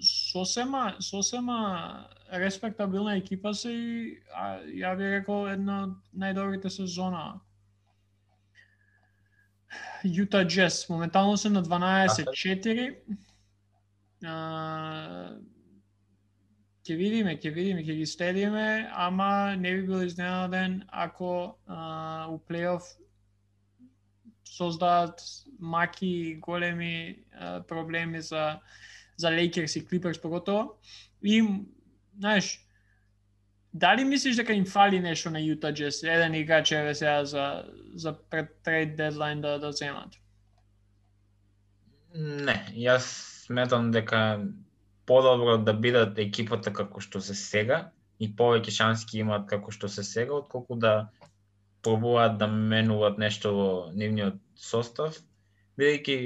[0.01, 7.41] сосема сосема респектабилна екипа се и а, ја би рекол една од најдобрите сезона.
[10.05, 12.97] Юта Джес моментално се на 12-4
[16.83, 22.39] ќе видиме, ќе видиме, ќе ги следиме, ама не би бил изненаден ако а, у
[22.39, 22.83] плейоф
[24.45, 25.23] создадат
[25.59, 28.59] маки големи а, проблеми за
[29.17, 30.75] за Лейкерс и Клиперс поготово.
[31.23, 31.45] И
[32.19, 32.67] знаеш,
[33.75, 38.13] дали мислиш дека им фали нешто на Јута Джес, еден играч еве сега за за
[38.31, 40.19] пред трейд дедлайн да да земат?
[42.15, 43.07] Не, јас
[43.47, 44.45] сметам дека
[45.07, 50.05] подобро да бидат екипата како што се сега и повеќе шанси имаат како што се
[50.05, 51.09] сега, отколку да
[51.83, 55.17] пробуваат да менуваат нешто во нивниот состав,
[55.79, 56.19] бидејќи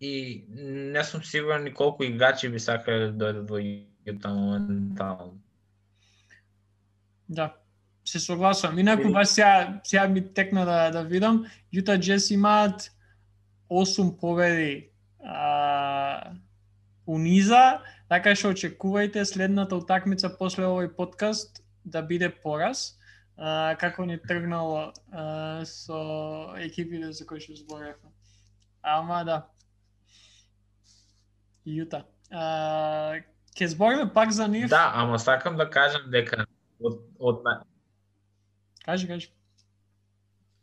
[0.00, 0.12] и
[0.50, 5.38] не сум сигурен ни колку играчи би сакале да дојдат во Јута моментално.
[7.30, 7.54] Да,
[8.04, 8.78] се согласувам.
[8.78, 12.90] Инаку баш сега, сега ми текна да, да видам, Јута Джес имаат
[13.70, 14.90] 8 победи
[15.22, 16.32] а,
[17.06, 22.98] униза, така што очекувајте следната утакмица после овој подкаст да биде пораз,
[23.38, 26.02] а, како ни тргнало а, со
[26.58, 28.10] екипите за кои што зборевме.
[28.82, 29.42] Ама да.
[31.62, 32.08] Јута.
[32.34, 33.22] А,
[33.54, 34.66] ке збориме пак за нив.
[34.68, 36.46] Да, ама сакам да кажам дека
[36.80, 37.44] од, од
[38.84, 39.28] Кажи, кажи.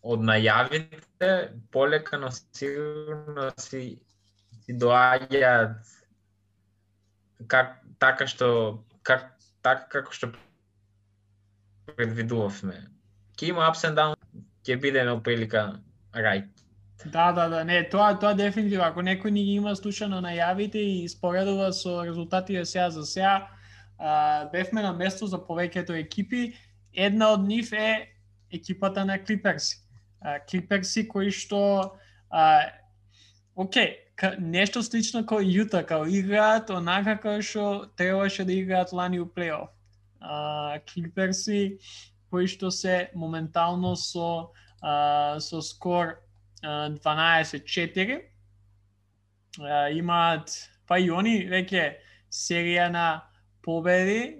[0.01, 1.31] Од најавите
[1.71, 3.99] полека но сигурно си
[4.65, 5.79] си доаѓаат
[7.47, 8.49] как така што
[9.07, 9.31] как
[9.63, 10.31] така како што
[11.95, 12.81] предвидувавме.
[13.37, 14.15] Ќе има ups and down,
[14.65, 15.79] ќе биде на прилика
[16.13, 16.49] right.
[17.05, 21.09] Да, да, да, не, тоа тоа дефинитивно, ако некој ни ги има слушано најавите и
[21.09, 23.47] споредува со резултатите сега за сега,
[23.99, 26.53] а, бевме на место за повеќето екипи,
[26.93, 28.09] една од нив е
[28.51, 29.77] екипата на Клиперси.
[30.49, 31.93] Клиперси кои што
[32.29, 32.69] а,
[33.55, 33.97] окей,
[34.39, 39.69] нешто слично како Јута, као играат онака како што требаше да играат лани у плейоф.
[40.89, 41.77] Клиперси
[42.29, 46.17] кои што се моментално со а, со скор
[46.63, 48.21] 12-4
[49.93, 50.49] имаат
[50.87, 51.97] па и они веќе
[52.31, 53.26] серија на
[53.67, 54.39] победи,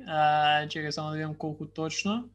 [0.70, 2.30] чека само да видам колку точно.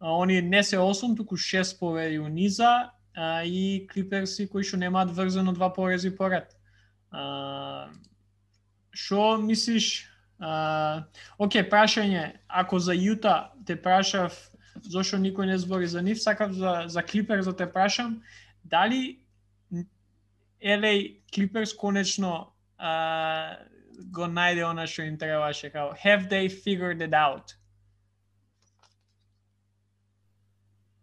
[0.00, 4.76] А, они не се 8, туку 6 победи у низа а, и Клиперси кои што
[4.76, 6.52] немаат врзано два порези поред.
[8.92, 10.04] Што мислиш?
[10.40, 14.36] А, оке, прашање, ако за Јута те прашав
[14.84, 18.22] зошто никој не збори за нив, сакав за, за Клипер да те прашам,
[18.64, 19.20] дали
[20.60, 23.56] Елеј Клиперс конечно а,
[24.16, 27.56] го најде она што им требаше као have they figured it out?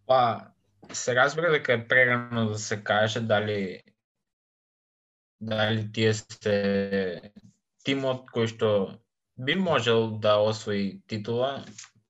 [0.07, 0.51] Па,
[0.93, 3.81] се разбира дека е прерано да се каже дали
[5.41, 7.31] дали тие сте
[7.85, 8.69] тимот кој што
[9.37, 11.65] би можел да освои титула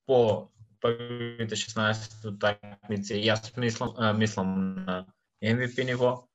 [0.06, 3.18] по првите 16 утакмици.
[3.20, 5.06] Јас мислам, мислам на
[5.42, 6.28] MVP ниво,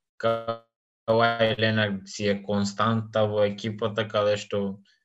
[1.08, 4.60] Кавај Ленард си е константа во екипата каде што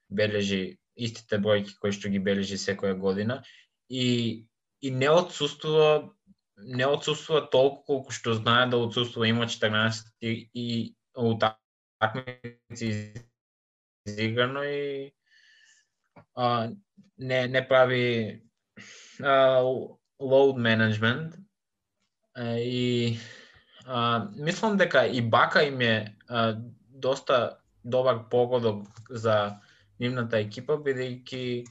[0.08, 3.42] бележи истите бројки кои што ги бележи секоја година.
[3.88, 4.46] И
[4.80, 6.14] и не отсутствува
[6.58, 12.90] не отсутствува толку колку што знае да отсутствува има 14 и, и утакмици
[14.06, 15.12] изиграно и
[16.34, 16.70] а,
[17.18, 18.42] не не прави
[19.22, 19.62] а,
[20.20, 21.34] load management
[22.58, 23.18] и
[23.88, 26.56] А, мислам дека и Бака им е а,
[26.90, 29.56] доста добар погодок за
[30.00, 31.64] нивната екипа, бидејќи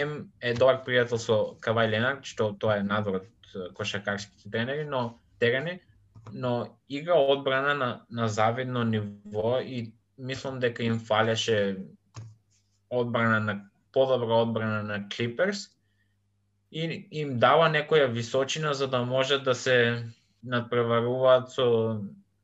[0.00, 5.18] М е добар пријател со Кавај Ленард, што тоа е надвор од кошакарските тренери, но
[5.42, 5.80] терени,
[6.32, 11.76] но игра одбрана на, на завидно ниво и мислам дека им фалеше
[12.90, 15.68] одбрана на подобра одбрана на Клиперс
[16.70, 20.06] и им дава некоја височина за да може да се
[20.42, 21.66] надпреваруваат со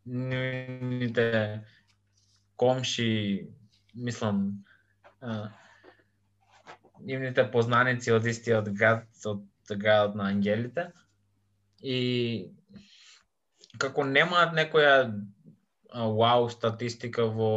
[0.05, 1.65] нивните
[2.57, 3.49] комши,
[3.95, 4.65] мислам,
[5.21, 5.51] а,
[7.01, 9.45] нивните познаници од истиот град, од
[9.77, 10.91] градот на ангелите.
[11.83, 12.53] И
[13.79, 15.13] како немаат некоја
[15.93, 17.53] вау статистика во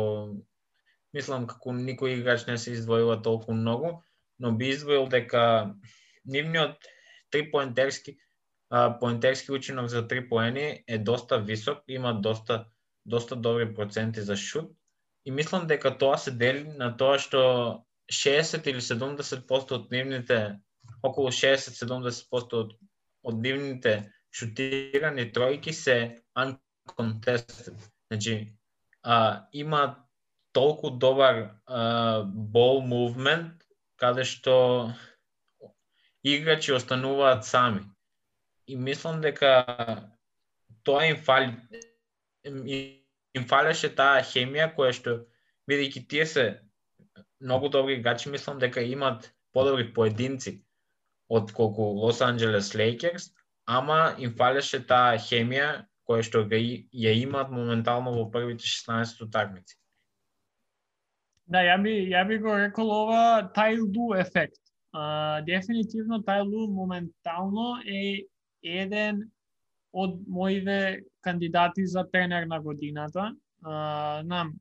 [1.15, 3.99] мислам како никој играч не се издвојува толку многу,
[4.39, 5.75] но би издвоил дека
[6.25, 6.77] нивниот
[7.31, 8.28] трипоентерски поентерски
[9.49, 12.65] учинок за три поени е доста висок, има доста
[13.05, 14.71] доста добри проценти за шут
[15.25, 17.41] и мислам дека тоа се дели на тоа што
[18.11, 20.59] 60 или 70% од нивните
[21.03, 22.73] околу 60-70% од,
[23.23, 23.93] од нивните
[24.31, 27.77] шутирани тројки се uncontested.
[28.11, 28.53] Значи,
[29.03, 30.05] а, има
[30.51, 33.61] толку добар а, ball movement
[33.97, 34.93] каде што
[36.23, 37.85] играчи остануваат сами
[38.69, 39.51] и мислам дека
[40.83, 41.49] тоа им фали
[42.45, 45.15] им фалеше таа хемија која што
[45.69, 46.45] бидејќи тие се
[47.41, 50.59] многу добри играчи, мислам дека имат подобри поединци
[51.29, 53.29] од колку Лос Анджелес Лейкерс,
[53.65, 55.69] ама им фалеше таа хемија
[56.09, 59.77] која што га ја имаат моментално во првите 16 утакмици.
[61.49, 64.61] Да, ја би, ја би го рекол ова Тайлду ефект.
[64.89, 68.25] Uh, дефинитивно Тајлу моментално е
[68.63, 69.23] еден
[69.93, 73.35] од моите кандидати за тренер на годината.
[73.63, 74.53] А, нам,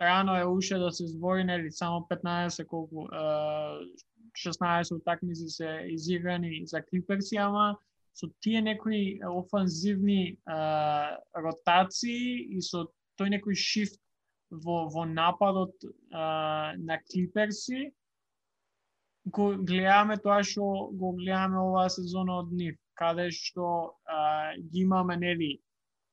[0.00, 3.80] рано е уште да се збори, нели, само 15 колку, а,
[4.34, 7.76] 16 утакмици се изиграни за Клиперси, ама
[8.14, 12.86] со тие некои офанзивни а, ротации и со
[13.18, 13.98] тој некој шифт
[14.50, 15.74] во, во нападот
[16.12, 17.90] а, на Клиперси,
[19.24, 23.68] го гледаме тоа што го гледаме оваа сезона од нив каде што
[24.06, 25.52] а, ги имаме нели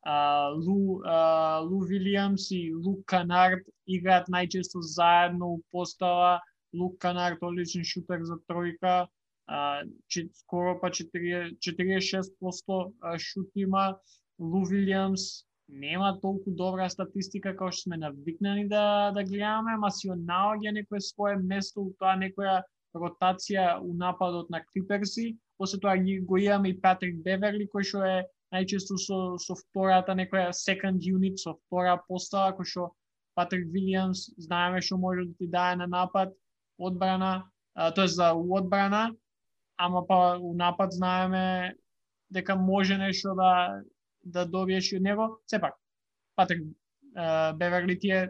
[0.04, 6.42] а, Лу, а, Лу Вилиамс и Лу Канард играат најчесто заедно у постава.
[6.74, 9.08] Лу Канард одличен шутер за тројка,
[9.48, 13.98] а, че, скоро па 4, 46% шут има.
[14.40, 20.10] Лу Вилиамс нема толку добра статистика како што сме навикнани да да гледаме, ама си
[20.10, 22.62] наоѓа некое свое место у тоа некоја
[22.96, 28.00] ротација у нападот на Клиперси, После тоа ги го имаме и Патрик Беверли, кој што
[28.02, 28.14] е
[28.50, 32.86] најчесто со, со втората некоја second unit, со втора постава, кој што
[33.38, 36.34] Патрик Вилијамс знаеме што може да ти дае на напад,
[36.82, 37.46] одбрана,
[37.78, 39.04] тоа за одбрана,
[39.78, 41.78] ама па у напад знаеме
[42.34, 43.54] дека може нешто да
[44.24, 45.30] да добиеш од него.
[45.46, 45.78] Сепак,
[46.36, 46.66] Патрик
[47.62, 48.28] Беверли ти е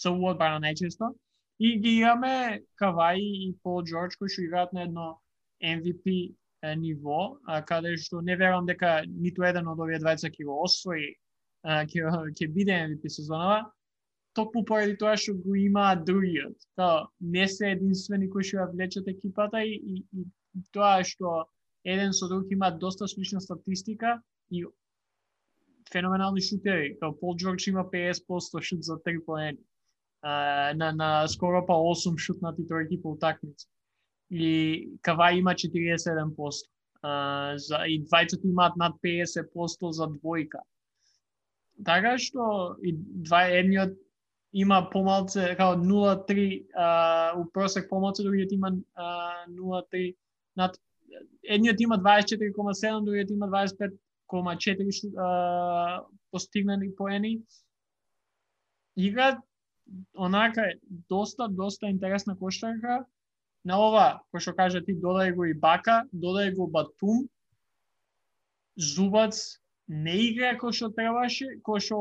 [0.00, 1.12] со одбрана најчесто.
[1.58, 5.18] И ги имаме Каваи и Пол Джордж кои што играат на едно
[5.62, 6.34] MVP
[6.76, 11.12] ниво, а, каде што не верувам дека ниту еден од овие двајца ќе го освои,
[11.64, 13.60] ќе ќе биде MVP сезонава,
[14.34, 16.56] токму поради тоа што го имаат другиот.
[16.76, 21.46] тоа не се единствени кои што ја влечат екипата и, и, и тоа што
[21.84, 24.64] еден со друг има доста слична статистика и
[25.92, 26.96] феноменални шутери.
[27.00, 29.58] Као Пол Джордж има 50% шут за 3 поени.
[30.22, 33.68] на, на скоро па 8 шутнати тројки по утакмица
[34.30, 36.68] и Кава има 47%.
[36.98, 40.58] Uh, за, и двајцата имаат над 50% за двојка.
[41.84, 43.94] така што и два едниот
[44.52, 48.70] има помалце као 0.3 а, у просек помалце, другиот има
[49.48, 50.16] 0.3
[50.56, 50.78] над
[51.44, 57.42] едниот има 24,7, другиот има 25,4 постигнати поени.
[58.96, 59.38] Играат
[60.16, 60.72] онака
[61.08, 63.04] доста, доста интересна коштарка.
[63.64, 67.26] На ова, кој што кажа ти, додај го и Бака, додај го Батум,
[68.78, 71.98] Зубац не игра кој што требаше, кој што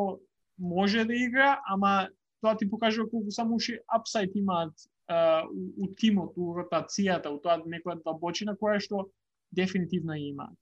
[0.57, 2.09] може да игра, ама
[2.41, 4.73] тоа ти покажува колку само уши апсайт имаат
[5.09, 9.07] uh, у, у тимот, у ротацијата, у тоа некоја длабочина која што
[9.51, 10.55] дефинитивно имаат.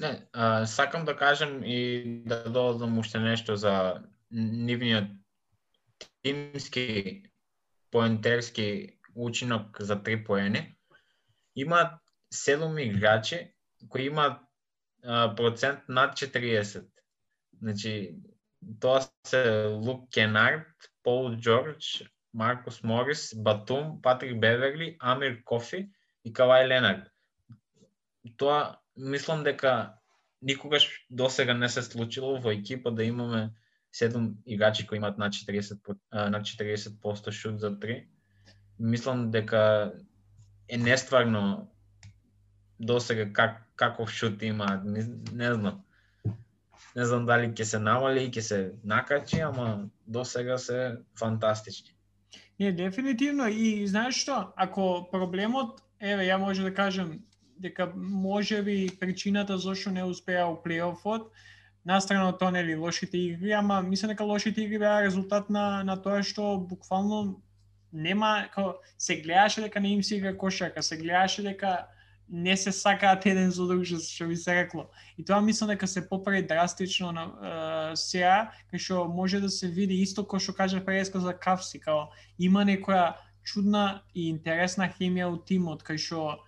[0.00, 5.10] Не, а, сакам да кажам и да додадам уште нешто за нивниот
[6.22, 7.29] тимски
[7.90, 10.76] поентерски учинок за три поени.
[11.56, 11.98] Има
[12.34, 13.54] 7 играчи
[13.88, 14.42] кои имаат
[15.36, 16.86] процент над 40.
[17.62, 18.14] Значи,
[18.80, 20.66] тоа се Лук Кенард,
[21.02, 25.90] Пол Джордж, Маркус Морис, Батум, Патрик Беверли, Амир Кофи
[26.24, 27.10] и Кавај Ленард.
[28.36, 29.94] Тоа мислам дека
[30.42, 33.50] никогаш досега не се случило во екипа да имаме
[33.92, 38.04] седум играчи кои имаат над 40 над 40% шут за 3.
[38.78, 39.92] Мислам дека
[40.68, 41.70] е нестварно
[42.80, 45.80] досега как каков шут има, не, не знам.
[46.96, 51.94] Не знам дали ќе се намали, ќе се накачи, ама досега се фантастични.
[52.60, 53.46] Не, дефинитивно.
[53.48, 57.20] И знаеш што, ако проблемот, еве, ја може да кажам
[57.60, 61.30] дека може би причината зашто не успеа у плейофот,
[61.84, 65.96] настрана од тоа нели лошите игри, ама мислам дека лошите игри беа резултат на на
[65.96, 67.40] тоа што буквално
[67.92, 71.86] нема како се гледаше дека не им се игра кошарка, се гледаше дека
[72.30, 74.86] не се сакаат еден за друг, што би се рекло.
[75.18, 79.66] И тоа мислам дека се поправи драстично на е, сега, кај што може да се
[79.66, 82.06] види исто кој што кажа Преска за Кавси, као
[82.38, 86.38] има некоја чудна и интересна хемија у тимот, кај што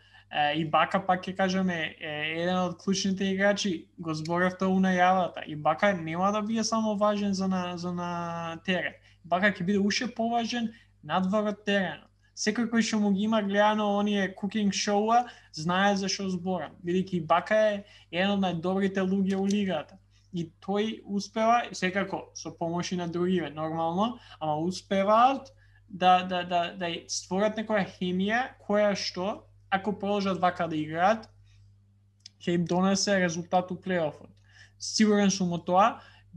[0.57, 2.13] и Бака пак ќе кажеме е
[2.43, 5.45] еден од клучните играчи, го зборев тоа у најавата.
[5.47, 8.95] И Бака нема да биде само важен за на за на терен.
[9.25, 10.73] Бака ќе биде уште поважен
[11.03, 12.13] надвор од теренот
[12.43, 16.77] секој кој што му ги има гледано оние кукинг шоуа, знае за што зборам.
[16.85, 19.99] Бидејќи Бака е еден од најдобрите луѓе у лигата.
[20.33, 25.53] И тој успева, секако со помоши на другиве, нормално, ама успеваат
[25.89, 31.29] да, да, да, да створат некоја хемија која што, ако продолжат вака да играат,
[32.45, 34.29] ќе им донесе резултат у плейофот.
[34.79, 35.87] Сигурен сум од тоа,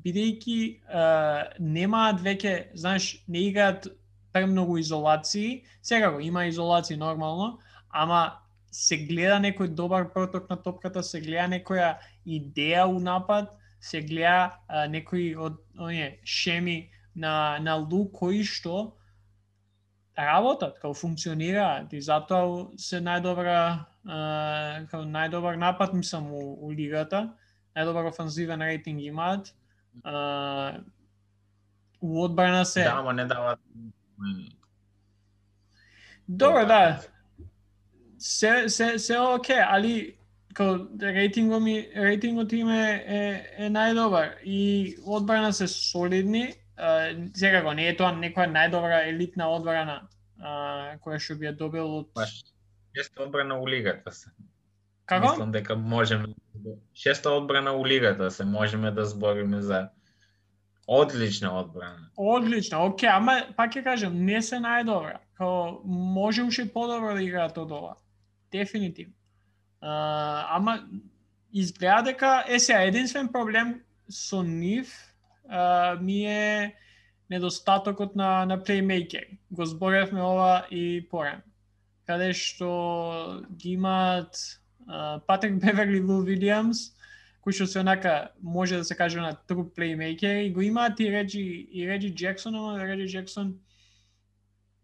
[0.06, 0.58] бидејќи
[1.60, 3.90] немаат веќе, знаеш, не играат
[4.32, 5.66] премногу изолации.
[5.82, 7.60] Сега го има изолации нормално,
[7.90, 8.40] ама
[8.72, 14.56] се гледа некој добар проток на топката, се гледа некоја идеја у напад, се гледа
[14.68, 18.96] а, некои од оние шеми на на лу кои што
[20.18, 27.30] работат, како функционираат и затоа се најдобра како најдобар напад мислам у, у лигата,
[27.76, 29.54] најдобар офанзивен рейтинг имаат.
[30.04, 30.80] А,
[32.02, 33.60] у одбрана се Да, ама не дават
[36.30, 37.02] Добро, да.
[38.20, 40.16] Се, се, се оке, али
[40.54, 46.54] као рейтингот ми рейтингот им е, е, е најдобар и одбрана се солидни.
[46.76, 50.02] Секако не е тоа некоја најдобра елитна одбрана
[50.40, 52.26] uh, која што би ја добил од
[52.96, 54.30] Шеста одбрана у лигата се.
[55.06, 55.32] Како?
[55.32, 56.34] Мислам дека можеме
[56.96, 59.90] шеста одбрана у лигата се можеме да збориме за
[60.88, 62.10] Одлична одбрана.
[62.16, 65.18] Одлична, оке, ама пак ќе кажам, не се најдобра.
[65.38, 67.96] Као, може уште подобро да играат од ова.
[68.52, 69.14] Дефинитивно.
[69.82, 70.86] Ама
[71.54, 74.94] изгледа дека е сега единствен проблем со нив
[75.52, 76.76] uh, ми е
[77.30, 79.26] недостатокот на на плеймейкер.
[79.52, 81.42] Го зборевме ова и поран.
[82.06, 84.38] Каде што ги имаат
[84.90, 86.94] uh, Патрик Беверли Лу Вилиамс,
[87.42, 91.12] кои што се онака може да се каже на true playmaker и го имаат и
[91.12, 93.56] Реджи и Реджи Джексон, ама Реджи Джексон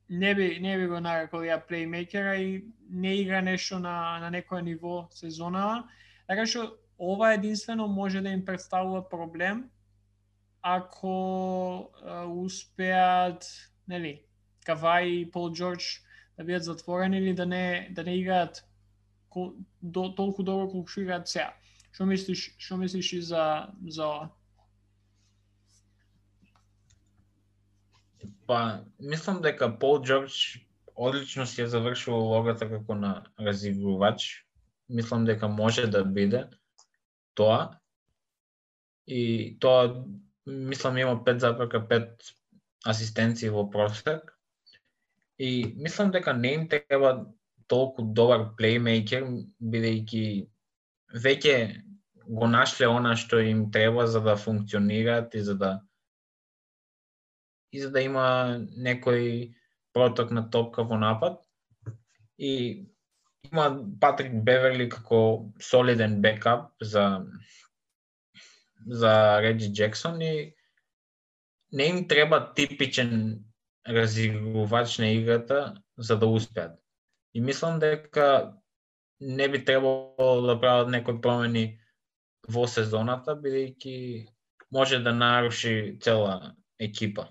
[0.09, 4.61] не би не би го нарекол ја плеймейкера и не игра нешто на на некој
[4.61, 5.87] ниво сезона.
[6.27, 9.69] Така што ова единствено може да им представува проблем
[10.61, 13.45] ако а, успеат,
[13.87, 14.21] нели,
[14.65, 16.01] Кавај и Пол Джордж
[16.37, 18.65] да бидат затворени или да не да не играат
[19.81, 21.53] до, толку добро колку што играат сега.
[21.91, 24.29] Што мислиш, што мислиш и за за ова?
[28.47, 30.61] Па, мислам дека Пол Джордж
[30.95, 34.45] одлично си ја завршил улогата како на разигрувач.
[34.89, 36.45] Мислам дека може да биде
[37.33, 37.79] тоа,
[39.07, 40.05] и тоа
[40.45, 42.33] мислам има 5,5
[42.85, 44.37] асистенции во просек.
[45.37, 47.27] И мислам дека не им треба
[47.67, 49.25] толку добар плеймейкер,
[49.61, 50.25] бидејќи
[51.13, 51.55] веќе
[52.27, 55.71] го нашле она што им треба за да функционираат и за да
[57.71, 58.25] и за да има
[58.75, 59.55] некој
[59.93, 61.39] проток на топка во напад.
[62.37, 62.85] И
[63.51, 63.65] има
[64.01, 67.25] Патрик Беверли како солиден бекап за
[68.87, 70.55] за Реджи Джексон и
[71.71, 73.39] не им треба типичен
[73.87, 76.79] разигрувач на играта за да успеат.
[77.33, 78.53] И мислам дека
[79.19, 81.79] не би требало да прават некои промени
[82.49, 84.27] во сезоната, бидејќи
[84.71, 87.27] може да наруши цела екипа.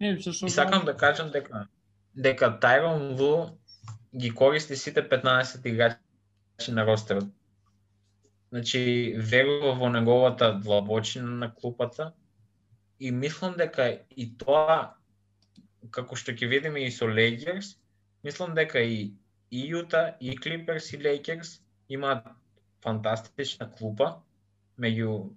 [0.00, 1.68] Не, И сакам да кажам дека
[2.16, 3.58] дека Тайрон Лу
[4.16, 7.24] ги користи сите 15 играчи на ростерот.
[8.54, 12.12] Значи, верува во неговата длабочина на клупата.
[13.00, 14.94] И мислам дека и тоа
[15.90, 17.72] како што ќе видиме и со Лейкерс,
[18.22, 19.10] мислам дека и
[19.50, 21.50] и Јута, и Клиперс, и Лейкерс
[21.88, 22.30] имаат
[22.86, 24.08] фантастична клупа,
[24.78, 25.34] меѓу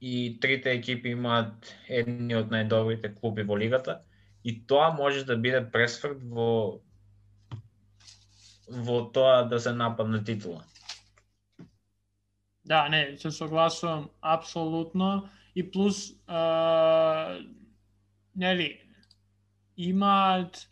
[0.00, 4.00] и трите екипи имаат едни од најдобрите клуби во лигата.
[4.44, 6.80] И тоа може да биде пресврт во
[8.70, 10.69] во тоа да се нападне титула.
[12.70, 17.38] Да, не, се согласувам апсолутно и плюс а,
[18.36, 18.80] нели
[19.76, 20.68] имаат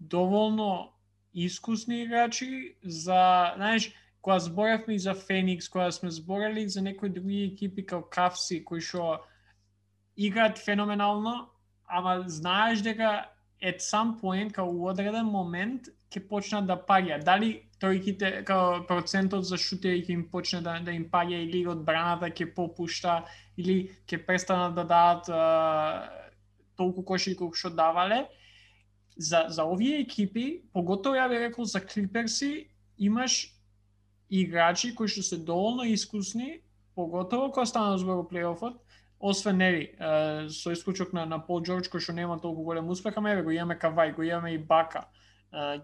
[0.00, 0.92] доволно
[1.34, 3.92] искусни играчи за, знаеш,
[4.22, 8.82] кога зборевме и за Феникс, кога сме зборали за некои други екипи како Кавси кои
[8.82, 9.22] што
[10.16, 11.46] играат феноменално,
[11.86, 13.30] ама знаеш дека
[13.62, 17.22] at some point, као у одреден момент, ќе почнат да паѓа.
[17.22, 22.30] Дали тројките, као процентот за шутери ќе им почне да, да им паѓа или одбраната
[22.30, 23.24] ќе попушта,
[23.56, 25.30] или ќе престанат да дадат
[26.76, 28.26] толку коши колку што давале.
[29.16, 32.68] За, за овие екипи, поготово ја би рекол за Клиперси,
[32.98, 33.52] имаш
[34.30, 36.60] играчи кои што се доволно искусни,
[36.94, 38.76] поготово кога стана да збор во плейофот,
[39.20, 39.92] освен нели,
[40.52, 43.50] со исклучок на, на Пол Джордж кој што нема толку голем успех, ама еве го
[43.50, 45.08] имаме Кавај, го имаме и Бака.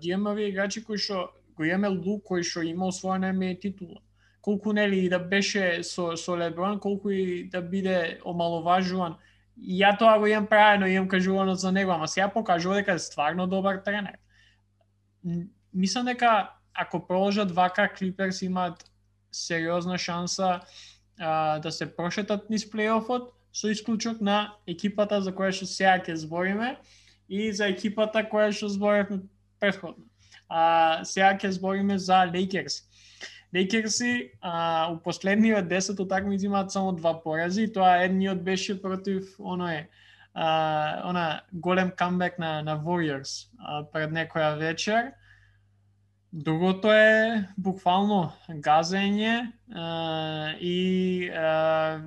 [0.01, 4.01] ги имаме овие играчи кои што го имаме Лу кој што има освоена ме титула.
[4.41, 9.17] Колку нели и да беше со со Леброн, колку и да биде омаловажуван,
[9.57, 12.99] И ја тоа го имам правено, имам кажувано за него, ама сега покажува дека е
[12.99, 14.19] стварно добар тренер.
[15.75, 18.91] Мислам дека ако продолжат вака, Клиперс имаат
[19.33, 20.61] сериозна шанса
[21.19, 26.17] а, да се прошетат низ плейофот, со исклучок на екипата за која што сега ќе
[26.17, 26.77] збориме
[27.29, 29.29] и за екипата која што зборевме
[29.61, 30.09] предходно.
[30.53, 32.83] А, сега ќе збориме за Лейкерс.
[33.55, 39.87] Лейкерси а, у последниот 10 утакмици имаат само два порази, тоа едниот беше против оној
[40.35, 45.13] а, она голем камбек на на Warriors а, пред некоја вечер.
[46.33, 52.01] Другото е буквално газење а, и а,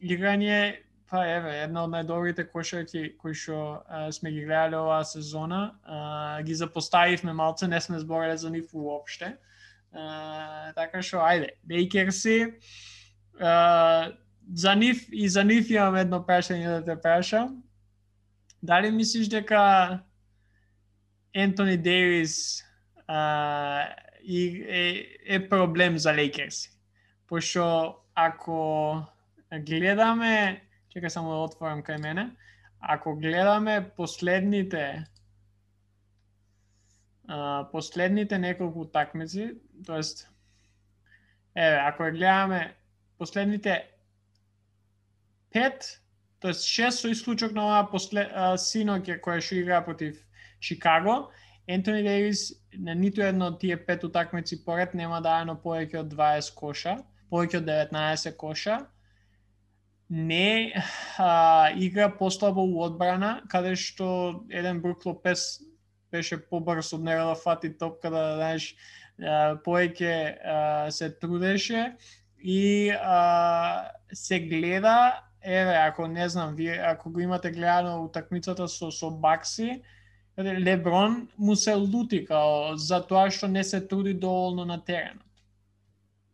[0.00, 3.82] играње па еве една од најдобрите кошарки кои што
[4.12, 9.36] сме ги гледале оваа сезона, а, ги запоставивме малце, не сме збореле за нив уопште
[10.76, 12.54] така што, ајде, Лейкерси,
[13.38, 17.62] за нив и за нив имам едно прашање да те прашам.
[18.62, 20.00] Дали мислиш дека
[21.34, 22.62] Ентони Дейвис
[23.06, 23.88] а,
[24.22, 26.70] и, е, е проблем за Лейкерси?
[27.28, 29.02] Пошто ако
[29.52, 30.62] гледаме,
[30.96, 32.30] чека само да отворам кај мене,
[32.80, 35.04] ако гледаме последните
[37.28, 39.50] а, последните неколку такмици,
[39.86, 40.24] тоест,
[41.54, 42.60] еве, ако ја гледаме
[43.18, 43.76] последните
[45.52, 46.00] пет,
[46.40, 48.24] тоест шест со исклучок на оваа после,
[48.56, 50.16] синоќе која што игра против
[50.64, 51.28] Чикаго,
[51.68, 56.54] Ентони Дейвис на ниту едно од тие пет утакмици поред нема даено повеќе од 20
[56.56, 58.86] коша, повеќе од 19 коша.
[60.10, 60.74] Не
[61.18, 65.58] а, игра послабо у одбрана, каде што еден Брук Лопес
[66.14, 68.76] беше побрз од него да фати топка да знаеш
[69.18, 70.14] повеќе
[70.92, 71.96] се трудеше
[72.38, 78.90] и а, се гледа еве ако не знам вие ако го имате гледано утакмицата со
[78.90, 79.82] со Бакси
[80.38, 85.24] Леброн му се лути као за тоа што не се труди доволно на теренот.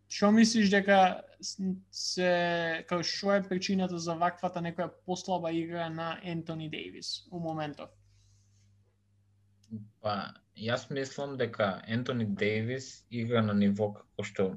[0.09, 6.69] Што мислиш дека се како што е причината за ваквата некоја послаба игра на Ентони
[6.71, 7.91] Дейвис у моментов?
[10.01, 14.49] Па, јас мислам дека Ентони Дейвис игра на ниво како што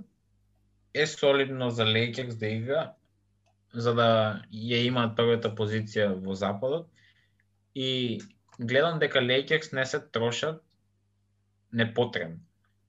[0.96, 2.84] е солидно за Лейкерс да игра,
[3.74, 4.08] за да
[4.52, 6.88] ја имаат првата позиција во западот.
[7.76, 8.22] И
[8.60, 10.64] гледам дека Лейкерс не се трошат
[11.72, 12.40] непотребно.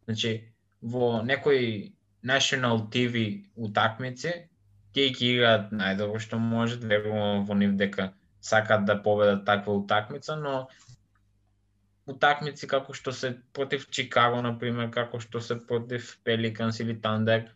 [0.04, 1.95] Значи, во некои
[2.26, 4.32] National TV утакмици,
[4.92, 8.10] тие ги играат најдобро што можат, верувам во нив дека
[8.40, 10.54] сакаат да победат таква утакмица, но
[12.06, 17.50] утакмици како што се против Чикаго, например, како што се против Пеликанс или Тандер,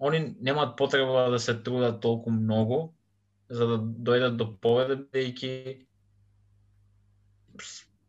[0.00, 2.80] они немаат потреба да се трудат толку многу
[3.48, 3.78] за да
[4.10, 5.86] дојдат до победа, бидејќи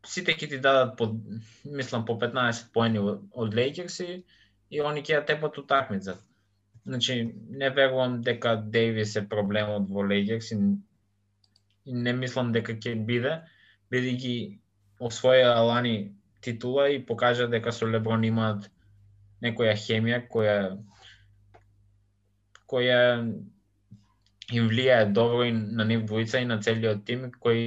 [0.06, 1.10] сите ќе ти дадат по,
[1.66, 4.24] мислам, по 15 поени од Лейкерси
[4.72, 6.18] и, они ќе ја тепат утакмица.
[6.86, 7.18] Значи,
[7.50, 10.58] не верувам дека Дейвис е проблемот во Лейкерс и,
[11.86, 13.36] не мислам дека ќе биде,
[13.92, 14.36] бидејќи
[15.02, 15.96] освоја лани
[16.42, 18.70] титула и покажа дека со Леброн имаат
[19.46, 20.56] некоја хемија која
[22.72, 23.02] која
[24.52, 27.62] им влијае добро и на нив двојца и на целиот тим, кој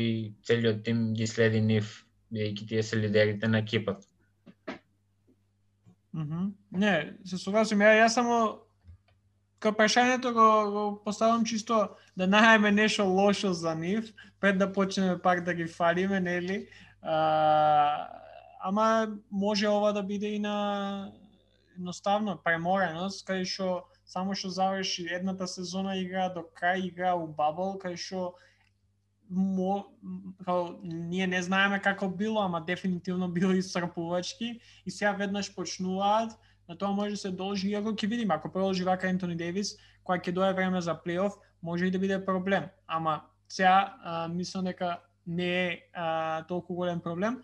[0.49, 1.93] целиот тим ги следи нив,
[2.33, 4.07] бидејќи тие се лидерите на екипата.
[6.15, 6.53] Mm -hmm.
[6.71, 7.87] Не, се согласувам.
[7.87, 8.61] Ја, ја само
[9.61, 15.19] кај прашањето го, го поставам чисто да најаме нешто лошо за нив, пред да почнеме
[15.19, 16.69] пак да ги фалиме, нели?
[17.03, 18.09] А,
[18.61, 21.13] ама може ова да биде и на
[21.77, 27.75] едноставно премореност, кај што само што заврши едната сезона игра до крај игра у бабл,
[27.83, 28.35] кај што
[29.35, 29.85] мо,
[30.45, 36.33] као, ние не знаеме како било, ама дефинитивно било исцрпувачки и сега веднаш почнуваат,
[36.69, 40.19] на тоа може да се должи, иако ќе видиме, ако продолжи вака Ентони Дейвис, кога
[40.19, 42.65] ќе дое време за плейоф, може и да биде проблем.
[42.87, 47.43] Ама сега мислам дека не е а, толку голем проблем.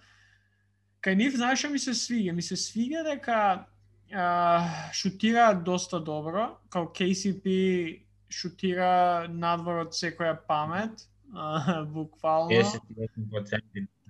[1.00, 2.32] Кај нив, знаеш ми се свига?
[2.32, 3.64] Ми се свига дека
[4.12, 11.08] а, шутира доста добро, као KCP шутира надвор од секоја памет,
[11.94, 12.50] буквално.
[12.50, 13.60] 58%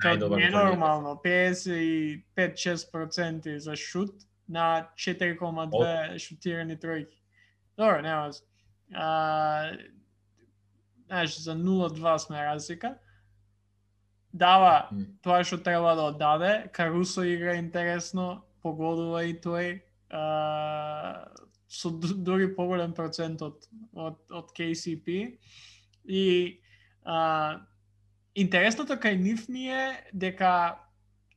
[0.05, 0.37] најдобар.
[0.37, 4.15] Ненормално, 55-6% за шут
[4.49, 7.17] на 4,2 шутирани тројки.
[7.77, 8.31] Добро, нема.
[8.95, 9.73] А,
[11.07, 12.99] знаеш, за 0,2 сме разлика
[14.33, 14.89] дава
[15.23, 21.27] тоа што треба да оддаде, Карусо игра интересно, погодува и тој, а,
[21.69, 25.39] со дури поголем процент од, од, од KCP.
[26.05, 26.61] И
[27.05, 27.61] а,
[28.35, 30.79] интересното кај нив ми е дека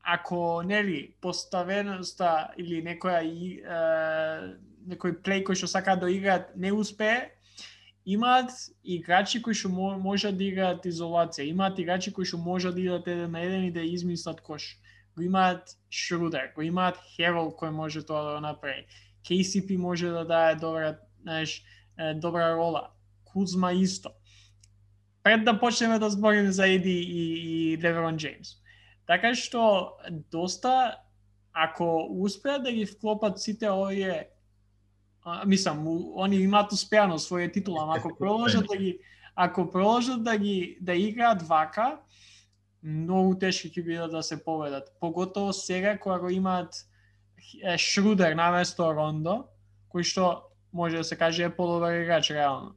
[0.04, 4.58] ако нели поставеноста или некоја а,
[4.88, 7.32] некој плей кој што сака да играат не успее,
[8.06, 8.52] имаат
[8.84, 13.32] играчи кои што можат да играат изолација, имаат играчи кои што можат да идат еден
[13.32, 14.78] на еден и да измислат кош.
[15.16, 18.86] Го имаат Шрудер, го имаат Херол кој може тоа да го направи.
[19.24, 21.64] KCP може да даде добра, знаеш,
[22.16, 22.90] добра рола.
[23.24, 24.10] Кузма исто.
[25.24, 28.50] Пред да почнеме да збориме за Еди и, и Леброн Джеймс.
[29.08, 29.96] Така што
[30.32, 31.00] доста
[31.54, 34.30] ако успеат да ги вклопат сите овие
[35.24, 39.00] а, мислам, они имаат успеано своја титула, ама ако продолжат да ги
[39.36, 42.00] ако продолжат да ги да играат вака,
[42.84, 44.92] многу тешки ќе бидат да се победат.
[45.00, 46.86] Поготово сега кога го имаат
[47.78, 49.48] Шрудер наместо Рондо,
[49.92, 52.76] кој што може да се каже е подобар играч реално.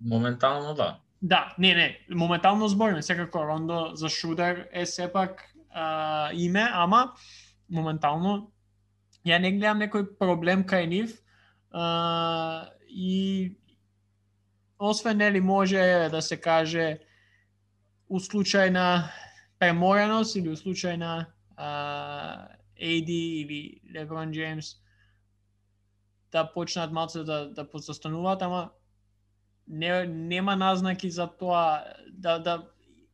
[0.00, 0.98] Моментално да.
[1.22, 7.12] Да, не, не, моментално збориме, секако Рондо за шудер е сепак а, име, ама
[7.70, 8.52] моментално
[9.26, 11.12] ја не гледам некој проблем кај нив
[11.70, 13.52] а, и
[14.78, 16.98] освен нели може да се каже
[18.08, 19.12] у случај на
[19.58, 21.26] премореност или у случај на
[21.56, 22.48] а,
[22.80, 24.80] AD или Леброн Джеймс
[26.32, 28.70] да почнат малце да, да подзастануваат, ама
[29.70, 32.66] не, нема назнаки за тоа да, да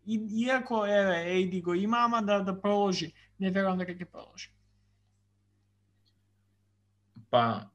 [0.07, 3.13] и, иако еве AD го има, ама да, да проложи.
[3.41, 4.49] Не верувам дека ќе проложи.
[7.31, 7.69] Па,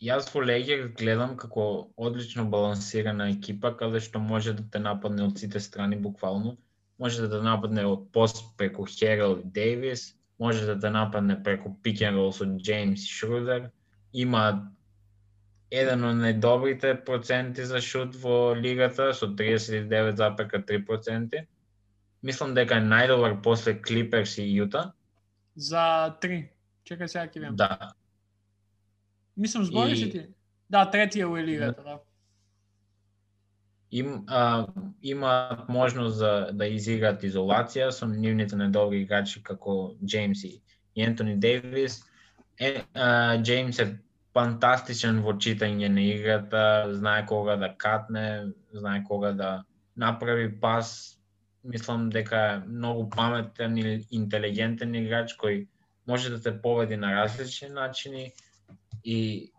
[0.00, 5.42] јас во Легија гледам како одлично балансирана екипа, каде што може да те нападне од
[5.42, 6.56] сите страни буквално.
[6.98, 11.74] Може да те нападне од пост преку Херал и Дейвис, може да те нападне преку
[11.82, 11.98] пик
[12.32, 13.70] со Джеймс и Шрудер.
[14.12, 14.70] Има
[15.70, 21.44] еден од најдобрите проценти за шут во лигата со 39,3%.
[22.22, 24.92] Мислам дека е најдобар после Клиперс и Јута.
[25.54, 26.48] За три.
[26.86, 27.56] Чекај сега ќе видам.
[27.56, 27.92] Да,
[29.36, 30.10] Мислам, збориш и...
[30.10, 30.22] ти?
[30.68, 31.98] Да, третија во лигата, да.
[33.90, 34.66] Им, а,
[35.02, 40.60] имаат можност за да изиграат изолација со нивните недобри играчи како Джеймс и
[40.96, 42.02] Ентони Дейвис.
[42.58, 43.98] Е, а, Джеймс е
[44.36, 46.62] фантастичен во читање на играта,
[46.92, 49.50] знае кога да катне, знае кога да
[49.96, 51.12] направи пас.
[51.64, 55.64] Мислам дека е многу паметен и интелигентен играч кој
[56.06, 58.32] може да те поведи на различни начини
[59.04, 59.50] и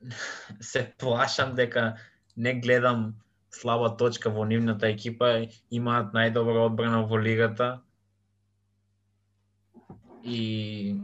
[0.60, 1.96] се плашам дека
[2.36, 3.14] не гледам
[3.50, 7.80] слаба точка во нивната екипа, имаат најдобра одбрана во лигата.
[10.24, 10.96] И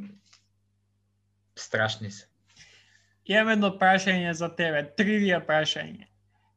[1.56, 2.31] страшни се.
[3.24, 6.08] Имам едно прашање за тебе, тривија прашање.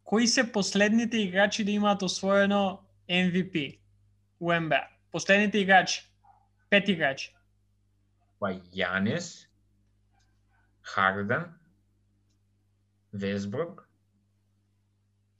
[0.03, 3.79] Кои се последните играчи да имаат освоено MVP
[4.39, 4.81] у НБА?
[5.11, 6.01] Последните играчи,
[6.69, 7.31] пет играчи.
[8.39, 9.47] Па Јанис,
[10.81, 11.45] Харден,
[13.13, 13.87] Весбрук,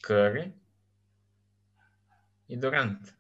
[0.02, 0.54] Кари
[2.48, 3.14] и Дорант.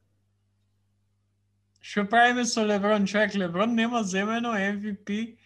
[1.82, 3.06] Што правиме со Леброн?
[3.06, 5.38] Човек, Леброн нема земено MVP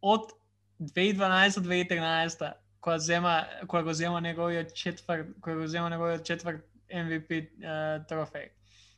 [0.00, 0.35] од
[0.80, 6.62] 2012-2013 која зема која го зема неговиот четврт кој го зема неговиот четврт
[6.92, 8.50] MVP uh, трофеј.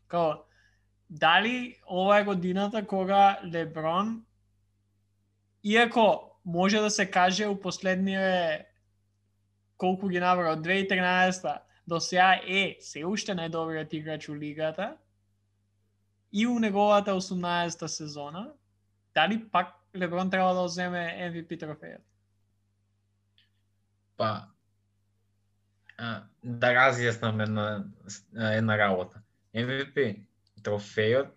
[0.08, 0.44] Као
[1.10, 4.24] дали ова е годината кога Леброн
[5.62, 8.66] иако може да се каже у последниве
[9.76, 14.96] колку ги набра од 2013 до сега е се уште најдобриот играч у лигата
[16.32, 18.52] и у неговата 18-та сезона,
[19.14, 22.04] дали пак Леброн треба да земе MVP трофејот?
[24.16, 24.50] Па,
[25.96, 27.66] а, да разјаснам една,
[28.34, 29.22] една работа.
[29.54, 30.26] MVP
[30.62, 31.32] трофејот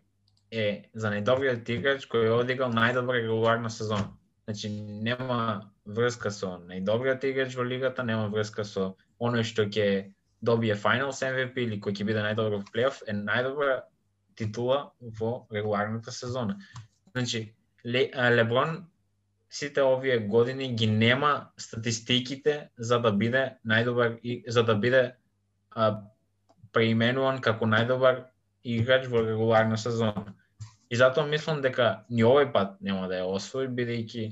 [0.52, 4.12] е за најдобриот играч кој е одиграл најдобра регуларна сезона.
[4.46, 4.70] Значи,
[5.06, 11.22] нема врска со најдобриот играч во лигата, нема врска со оној што ќе добие Finals
[11.24, 13.82] MVP или кој ќе биде најдобар во плейоф, е најдобра
[14.36, 16.60] титула во регуларната сезона.
[17.16, 18.86] Значи, Леброн
[19.50, 25.16] сите овие години ги нема статистиките за да биде најдобар и за да биде
[25.72, 26.04] а,
[26.72, 28.24] преименуван како најдобар
[28.64, 30.36] играч во регуларна сезона.
[30.90, 34.26] И затоа мислам дека ни овој пат нема да ја освои бидејќи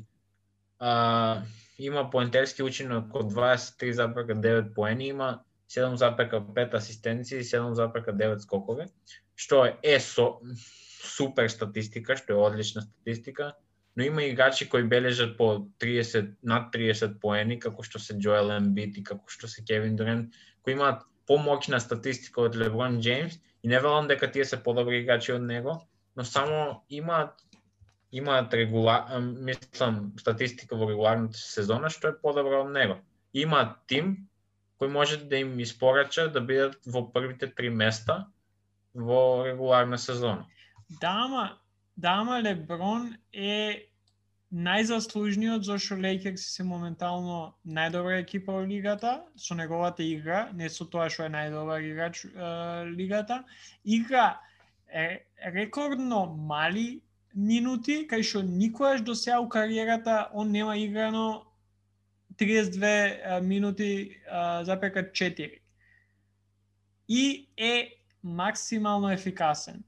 [0.79, 1.43] а,
[1.79, 8.87] има поентерски учинок од 23,9 поени, има 7,5 асистенции и 7,9 скокови,
[9.35, 10.39] што е со
[10.99, 13.53] супер статистика, што е одлична статистика,
[13.95, 18.97] но има играчи кои бележат по 30 над 30 поени како што се Джоел Ембит
[18.97, 20.29] и како што се Кевин Дурен,
[20.63, 25.33] кои имаат помоќна статистика од Леброн Джеймс и не велам дека тие се подобри играчи
[25.33, 25.79] од него,
[26.15, 27.43] но само имаат
[28.11, 29.19] имаат регула...
[29.21, 32.97] мислам статистика во регуларната сезона што е подобра од него.
[33.33, 34.15] Имаат тим
[34.79, 38.25] кој може да им испорача да бидат во првите три места
[38.93, 40.47] во регуларна сезона.
[40.89, 41.59] Дама,
[41.97, 43.89] дама Леброн е
[44.49, 51.09] најзаслужниот зашто Лейкерс се моментално најдобра екипа во лигата со неговата игра, не со тоа
[51.13, 52.31] што е најдобар играч е,
[52.89, 53.43] лигата.
[53.85, 54.39] Игра
[54.89, 57.01] е рекордно мали
[57.35, 61.45] минути, кај што никогаш до сега у кариерата он нема играно
[62.35, 64.17] 32 минути
[64.63, 65.59] запека 4.
[67.07, 69.83] И е максимално ефикасен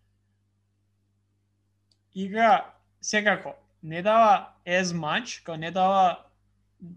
[2.16, 6.20] игра секако не дава as much, као не дава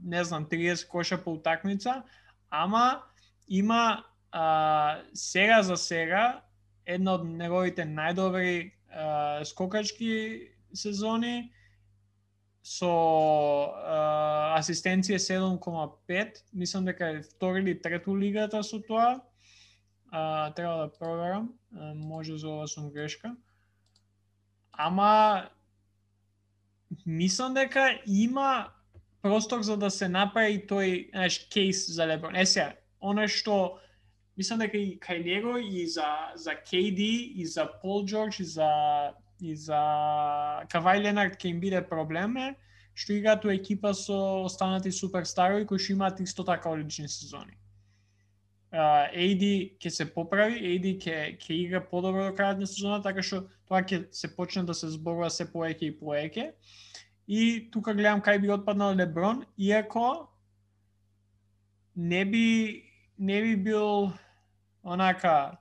[0.05, 2.03] не знам 30 коша по утакмица,
[2.51, 3.03] ама
[3.49, 6.41] има а, сега за сега
[6.87, 11.53] една од неговите најдобри а, скокачки сезони
[12.65, 12.91] со
[13.77, 19.21] а, асистенција 7,5, мислам дека е втори или трету лигата со тоа.
[20.11, 23.37] А, треба да проверам, а, може за ова сум грешка.
[24.79, 25.49] Ама
[27.07, 28.69] мислам дека има
[29.23, 32.37] простор за да се направи тој знаеш кейс за Леброн.
[32.37, 33.79] Е сега, оно што
[34.37, 37.01] мислам дека и кај него и за за KD
[37.41, 38.71] и за Пол Джордж и за
[39.41, 39.81] и за
[40.71, 42.55] Кавај Ленард ќе им биде проблеме
[42.95, 47.59] што играат у екипа со останати суперстарови кои што имаат исто така одлични сезони.
[48.75, 49.43] AD
[49.79, 53.83] ќе се поправи, AD ќе ќе игра подобро до крајот на сезоната, така што тоа
[53.83, 56.47] ќе се почне да се зборува се поеќе и поеќе.
[57.27, 60.29] И тука гледам кај би отпаднал Леброн, иако
[61.97, 62.85] не би
[63.19, 64.13] не би бил
[64.83, 65.57] онака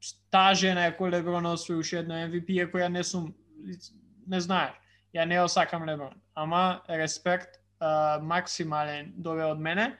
[0.00, 3.34] стажен ако Леброн освои уште едно MVP, ако ја не сум
[4.26, 4.72] не знаеш,
[5.14, 7.60] ја не осакам Леброн, ама респект
[8.22, 9.98] максимален дове од мене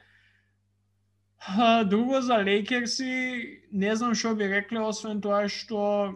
[1.85, 6.15] друго за Лейкерси, не знам што би рекле, освен тоа што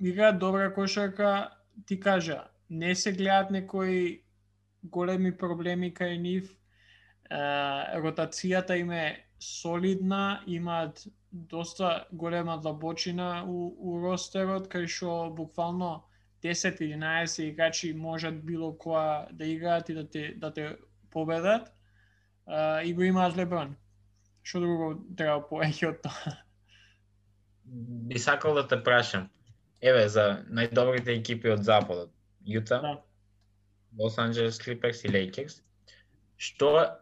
[0.00, 1.50] играат добра кошарка,
[1.86, 4.22] ти кажа, не се гледаат некои
[4.82, 6.50] големи проблеми кај нив.
[7.30, 7.40] Е,
[7.98, 16.04] ротацијата им е солидна, имаат доста голема длабочина у, у ростерот, кај што буквално
[16.44, 20.76] 10-11 играчи можат било која да играат и да те, да те
[21.10, 21.72] победат.
[22.84, 23.76] И го имаат Леброн.
[24.44, 26.34] Што друго треба повеќе од тоа?
[27.64, 29.30] Би сакал да те прашам.
[29.80, 32.12] Еве, за најдобрите екипи од Западот.
[32.44, 32.92] Јута, да.
[33.98, 35.62] Лос Анджелес Клиперс и Лейкерс.
[36.36, 37.00] Што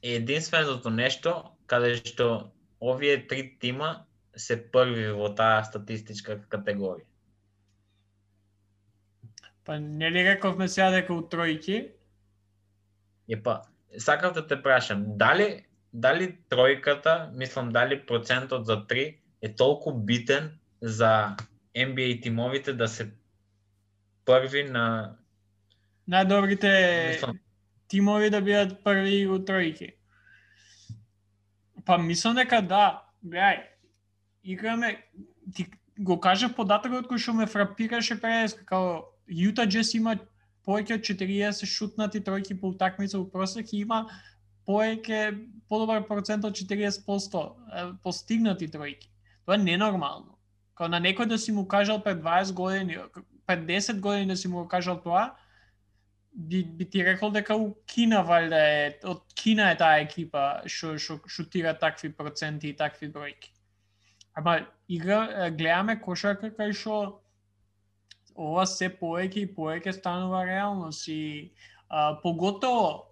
[0.00, 1.34] е единственото нешто
[1.66, 7.04] каде што овие три тима се први во таа статистичка категорија?
[9.66, 11.78] Па не ли рековме сега дека у тројки?
[13.26, 13.64] Е па,
[13.98, 20.58] сакав да те прашам, дали дали тројката, мислам дали процентот за три е толку битен
[20.82, 21.36] за
[21.76, 23.12] NBA тимовите да се
[24.24, 25.16] први на
[26.08, 26.72] најдобрите
[27.08, 27.38] мислам...
[27.88, 29.94] тимови да бидат први у тројки.
[31.86, 33.62] Па мислам дека да, гледај,
[34.44, 34.96] играме
[35.54, 35.66] ти
[35.98, 40.18] го кажа податокот кој што ме фрапираше пред како Јута Джес има
[40.66, 44.06] повеќе од 40 шутнати тројки по утакмица во просек и има
[44.66, 45.20] повеќе
[45.70, 47.44] подобар процент од 40%
[48.02, 49.08] постигнати тројки.
[49.46, 50.34] Тоа е ненормално.
[50.74, 52.98] Као на некој да си му кажал пред 20 години,
[53.46, 55.30] пред 10 години да си му кажал тоа,
[56.36, 60.98] би, би ти рекол дека у Кина валда е, од Кина е таа екипа што
[61.00, 63.54] што шутира такви проценти и такви бројки.
[64.34, 67.22] Ама игра гледаме кошарка кај што
[68.38, 71.52] ова се повеќе и повеќе станува реалност и
[71.88, 73.06] а, поготово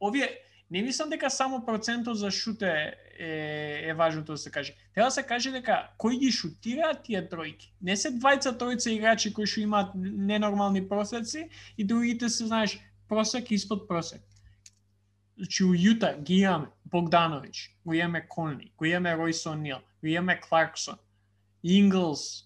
[0.00, 0.28] овие
[0.70, 4.74] не мислам дека само процентот за шуте е, е важното да се каже.
[4.94, 7.70] Треба да се каже дека кои ги шутираат тие тројки.
[7.82, 11.48] Не се двајца тројца играчи кои што имаат ненормални просеци
[11.78, 14.22] и другите се знаеш просек испод просек.
[15.36, 20.40] Значи у Јута ги имаме Богданович, го имаме Конли, го имаме Ройсон Нил, го имаме
[20.40, 20.98] Кларксон,
[21.62, 22.43] Инглс,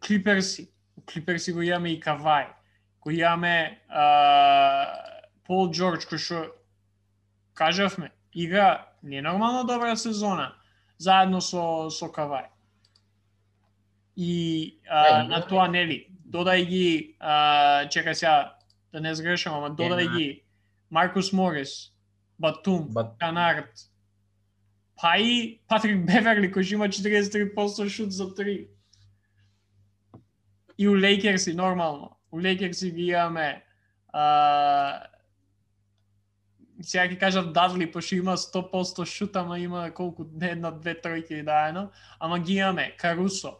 [0.00, 0.70] Клиперси,
[1.12, 2.46] Клиперси го имаме и Кавај,
[3.00, 3.80] го имаме
[5.46, 6.42] Пол Джордж кој што
[7.54, 10.54] кажавме, игра ненормално добра сезона
[10.98, 12.48] заедно со со Кавај.
[14.16, 18.56] И а, на тоа нели, додај ги а, чекај сега
[18.92, 20.42] да не сгрешам, ама додај ги
[20.90, 21.92] Маркус Морис,
[22.38, 23.16] Батум, Бат...
[23.18, 23.70] Канард,
[24.96, 28.75] па и Патрик Беверли кој има 43% шут за 3
[30.78, 32.16] и у Лейкерси нормално.
[32.32, 33.62] У Лейкерси ги имаме
[34.12, 35.02] а,
[36.80, 41.42] сега ќе кажат Дадли, пошто има 100% шут, ама има колку не една, две тројки
[41.44, 41.88] дајано,
[42.20, 43.56] ама ги имаме Карусо,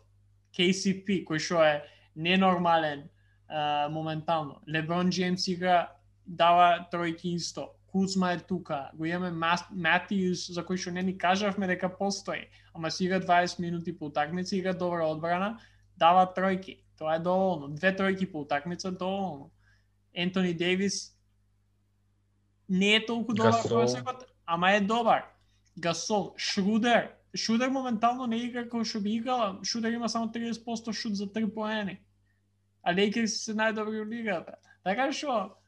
[0.56, 1.82] KCP, кој што е
[2.16, 3.06] ненормален
[3.48, 4.60] а, моментално.
[4.68, 5.88] Леброн Джеймс игра
[6.26, 7.70] дава тројки исто.
[7.86, 9.30] Кузма е тука, го имаме
[9.70, 12.44] Матиус, за кој што не ни кажавме дека постои,
[12.74, 15.56] ама си игра 20 минути по утакмица, игра добра одбрана,
[15.96, 16.76] дава тројки.
[16.98, 17.68] Тоа е доволно.
[17.68, 19.50] Две тројки по утакмица доволно.
[20.14, 21.16] Ентони Дейвис
[22.68, 25.24] не е толку добар просекот, ама е добар.
[25.78, 29.60] Гасол, Шрудер, Шрудер моментално не игра кој што би играла.
[29.62, 32.00] Шрудер има само 30% шут за 3 поени.
[32.82, 34.56] А Лейкерс се најдобри у лигата.
[34.84, 35.58] Така што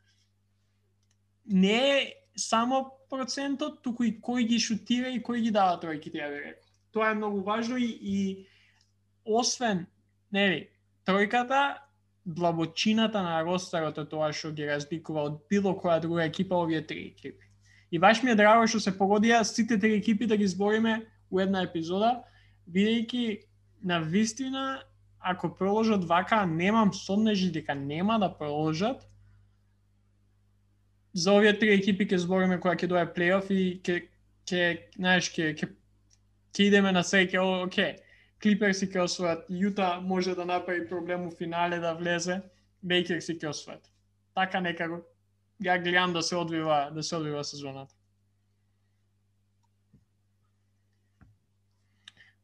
[1.44, 6.30] не е само процентот, туку и кој ги шутира и кој ги дава тројки, ја
[6.32, 6.64] би рекол.
[6.92, 8.46] Тоа е многу важно и, и
[9.24, 9.86] освен,
[10.32, 10.70] нели,
[11.08, 11.78] тројката,
[12.28, 17.06] длабочината на ростарот е тоа што ги разликува од било која друга екипа овие три
[17.08, 17.46] екипи.
[17.90, 21.40] И баш ми е драго што се погодија сите три екипи да ги збориме у
[21.40, 22.18] една епизода,
[22.68, 23.40] бидејќи
[23.82, 24.82] на вистина
[25.20, 29.08] ако проложат вака, немам сомнежи дека нема да проложат.
[31.12, 34.04] За овие три екипи ќе збориме која ќе дое плейоф и ќе
[34.44, 37.96] ќе знаеш ќе ќе идеме на среќа, окей
[38.42, 42.40] Клиперси ќе освојат, Јута може да направи проблем у финале да влезе,
[42.86, 43.90] Лейкерси ќе освојат.
[44.34, 45.02] Така некако
[45.64, 47.94] ја гледам да се одвива, да се одвива сезоната.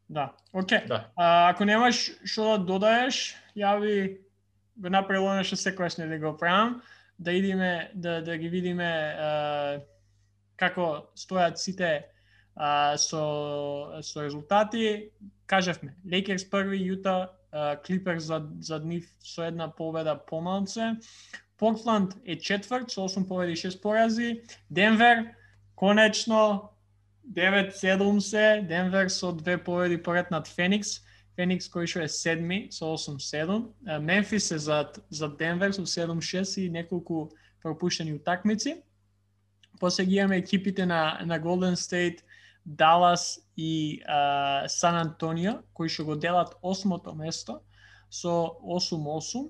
[0.09, 0.77] Да, окей.
[0.77, 0.87] Okay.
[0.87, 1.11] Да.
[1.15, 4.19] А, ако немаш што да додаеш, јави
[4.77, 6.81] го направило нешто секојаш не да го правам,
[7.17, 8.85] да идиме да да ги видиме
[9.17, 9.79] а,
[10.55, 12.05] како стојат сите
[12.55, 15.11] а, со со резултати
[15.45, 17.29] кажавме, Лейкерс први, Јута,
[17.85, 20.95] Клиперс за, за нив со една победа помалце.
[21.57, 24.41] Портланд е четврт со 8 победи и 6 порази.
[24.69, 25.35] Денвер
[25.75, 26.69] конечно
[27.31, 31.01] 9-7 се, Денвер со две победи поред над Феникс.
[31.35, 36.69] Феникс кој што е седми со 8-7, Мемфис е за, за Денвер со 7-6 и
[36.69, 37.31] неколку
[37.61, 38.83] пропуштени утакмици.
[39.79, 42.19] После ги имаме екипите на, на Golden State,
[42.65, 47.61] Далас и а, Сан Антонио, кои што го делат осмото место
[48.09, 49.49] со 8-8.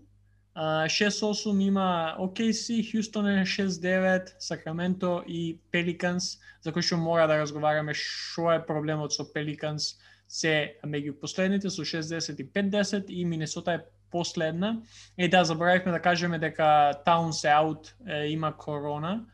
[0.55, 7.41] Uh, 6-8 има OKC, Хјустон е 6-9, Сакраменто и Пеликанс, за кој што мора да
[7.41, 9.97] разговараме што е проблемот со Пеликанс,
[10.27, 14.81] се меѓу последните со 60 и 50 и Минесота е последна.
[15.17, 19.25] Е да, заборавивме да кажеме дека Таун се аут, е, има корона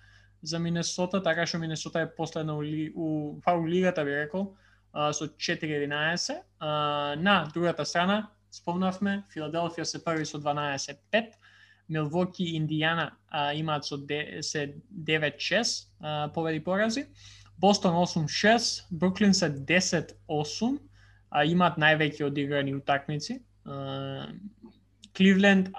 [0.43, 2.63] за Минесота, така што Минесота е последна у,
[2.95, 3.07] у,
[3.45, 4.55] па, у лигата би рекол,
[4.93, 6.41] а, со 4-11.
[6.59, 11.37] А, на другата страна, спомнавме, Филаделфија се први со 12-5,
[11.91, 17.05] Милвоки и Индијана а, имаат со де, се 9-6 победи порази.
[17.57, 20.79] Бостон 8-6, Бруклин се 10-8,
[21.29, 23.41] а имаат највеќе одиграни утакмици.
[25.13, 25.69] Кливленд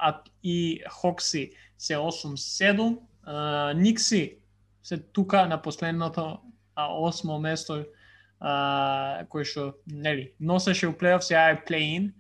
[0.43, 2.99] и Хокси се 8-7,
[3.75, 4.42] Никси
[4.83, 6.39] се тука на последното
[6.75, 7.85] а, осмо место
[8.41, 12.13] а, кој што нели носеше у плейоф сега е плейн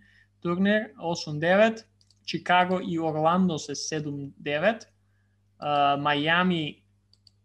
[0.42, 1.84] турнир 8-9,
[2.24, 4.84] Чикаго и Орландо се 7-9,
[5.62, 6.82] Мајами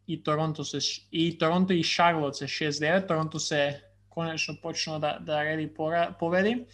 [0.07, 0.79] и Торонто се
[1.11, 3.81] и Торонто и Шарлот се 6-9, Торонто се
[4.13, 5.73] конечно почна да да реди
[6.19, 6.65] победи.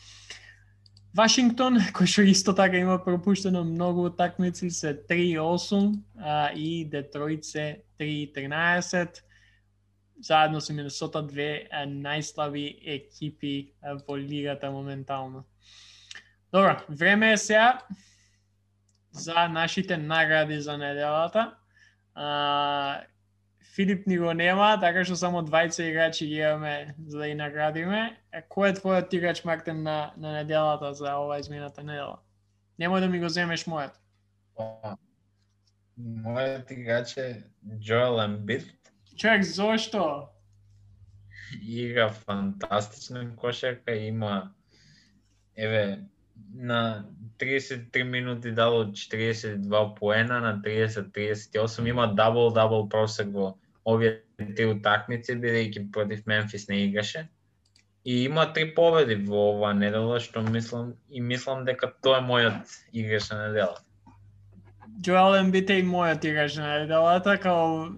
[1.13, 7.83] Вашингтон, кој што исто така има пропуштено многу такмици, се 3-8 а, и Детройт се
[7.99, 9.21] 3-13.
[10.23, 13.73] Заедно со Миннесота две најслаби екипи
[14.07, 15.43] во лигата моментално.
[16.53, 17.81] Добро, време е сега
[19.11, 21.55] за нашите награди за неделата.
[22.15, 23.01] А,
[23.75, 28.01] Филип ни го нема, така што само двајца играчи ги имаме за да и наградиме.
[28.29, 32.19] Е, кој е твојот играч, Мартин, на, на неделата за ова измината недела?
[32.77, 33.97] Немој да ми го земеш мојот.
[35.97, 37.29] Мојот играч е
[37.79, 38.69] Джоел Ембит.
[39.17, 40.29] Човек, зошто?
[41.61, 44.53] Игра фантастична кошерка, има
[45.57, 45.99] еве
[46.53, 47.05] на
[47.39, 55.91] 33 минути дало 42 поена, на 30-38 има дабл-дабл просек во овие три утакмици, бидејќи
[55.91, 57.27] против Мемфис не играше.
[58.05, 62.75] И има три победи во ова недела, што мислам и мислам дека тоа е мојот
[62.91, 63.79] играч на недела.
[65.01, 67.89] Джоел Ембит е и мојот играч на неделата, као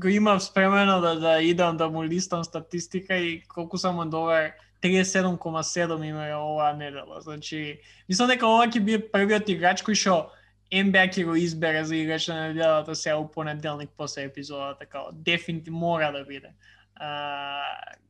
[0.00, 6.04] го имав спремено да, да идам да му листам статистика и колку само добар 37,7
[6.04, 7.20] има оваа недела.
[7.20, 10.30] Значи, мислам дека ова ќе биде првиот играч кој што
[10.70, 15.78] NBA ќе го избере за играч на неделата сега у понеделник после епизодата, така дефинитивно
[15.78, 16.52] мора да биде.
[16.94, 17.62] А,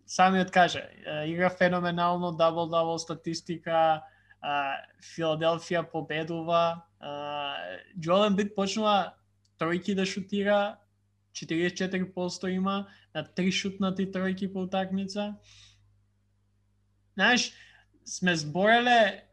[0.06, 0.84] самиот каже,
[1.26, 4.02] игра феноменално, дабл-дабл статистика,
[4.40, 6.82] а, Филаделфија победува,
[8.00, 9.14] Джолен Бит почнува
[9.61, 10.76] тројки да шутира,
[11.32, 15.34] 44% има, на три шутнати тројки по утакмица.
[17.14, 17.52] Знаеш,
[18.04, 19.30] сме збореле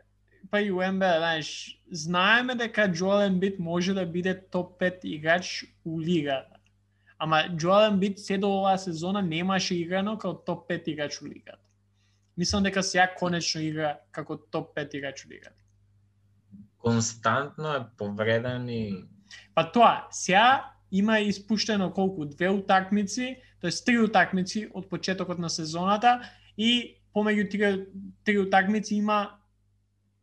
[0.51, 6.01] па и УМБ, знаеш, знаеме дека Джоел Ембит може да биде топ 5 играч у
[6.01, 6.57] лигата.
[7.19, 11.57] Ама Джоел Ембит се до оваа сезона немаше играно како топ 5 играч у лигата.
[12.37, 15.61] Мислам дека сега конечно игра како топ 5 играч у лигата.
[16.77, 19.05] Константно е повреден и...
[19.55, 22.25] Па тоа, сега има испуштено колку?
[22.25, 26.21] Две утакмици, тоест три утакмици од почетокот на сезоната
[26.57, 27.85] и помеѓу три,
[28.23, 29.37] три утакмици има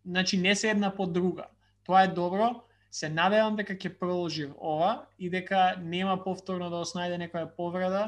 [0.06, 1.44] значи не се една по друга.
[1.84, 7.18] Тоа е добро, се надевам дека ќе продолжи ова и дека нема повторно да оснајде
[7.18, 8.04] некоја повреда,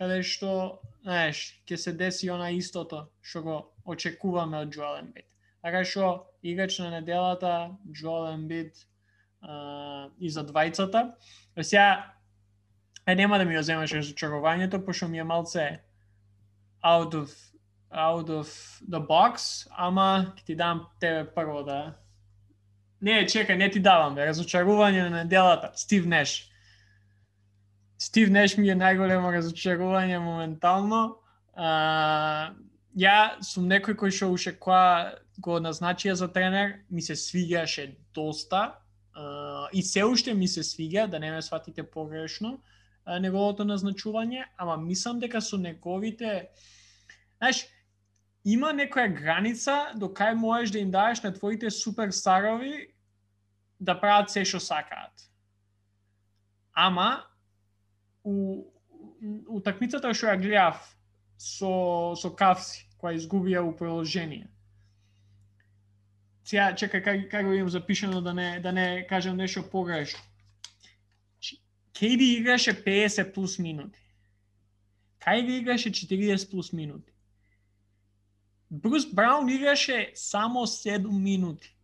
[0.00, 5.28] каде што, знаеш, ќе се деси она истото што го очекуваме од Джоел Ембит.
[5.62, 8.86] Така што играч на неделата Джоел Ембит
[10.18, 11.12] и за двајцата.
[11.60, 12.14] Сега
[13.06, 15.82] е нема да ми го земаш разочарувањето, пошто ми е малце
[16.82, 17.51] out of
[17.92, 18.48] out of
[18.88, 21.94] the box, ама ќе ти дам тебе прво да...
[23.02, 26.48] Не, чекај, не ти давам, бе, разочарување на неделата, Стив Неш.
[27.98, 31.18] Стив Неш ми е најголемо разочарување моментално.
[31.54, 32.54] А,
[32.94, 38.78] ја сум некој кој што уште која го назначија за тренер, ми се свиѓаше доста.
[39.14, 42.60] А, и се уште ми се свиѓа, да не ме сватите погрешно,
[43.02, 46.52] неговото назначување, ама мислам дека со неговите
[47.42, 47.66] Знаеш,
[48.44, 52.88] има некоја граница до кај можеш да им даеш на твоите суперстарови
[53.80, 55.12] да прават се што сакаат.
[56.74, 57.24] Ама
[58.24, 58.64] у
[59.48, 60.82] утакмицата што ја гледав
[61.38, 64.48] со со Кавси, која изгубија у продолжение.
[66.44, 70.20] Сега, чека, кај, кај го имам запишано да не, да не кажам нешто погрешно.
[71.94, 73.98] Кейди играше 50 плюс минути.
[75.20, 77.11] Кајри играше 40 плюс минути.
[78.72, 81.76] Брус Браун играше само 7 минути.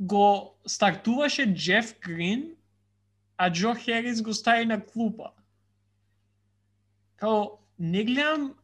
[0.00, 2.56] Го стартуваше Джеф Грин,
[3.36, 5.30] а Джо Херис го стави на клупа.
[7.16, 7.44] Као,
[7.78, 8.54] не гледам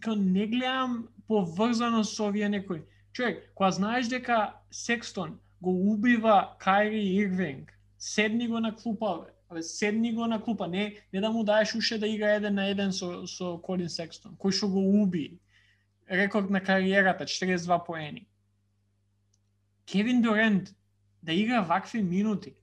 [0.00, 2.82] као не гледам поврзано со овие некои.
[3.12, 10.14] Човек, кога знаеш дека Секстон го убива Кайри Ирвинг, седни го на клупа, бе седни
[10.14, 13.26] го на клупа, не, не да му даеш уште да игра еден на еден со,
[13.26, 15.40] со Колин Секстон, кој што го уби.
[16.10, 18.26] Рекорд на кариерата, 42 поени.
[19.86, 20.74] Кевин Дорент
[21.22, 22.54] да игра вакви минути.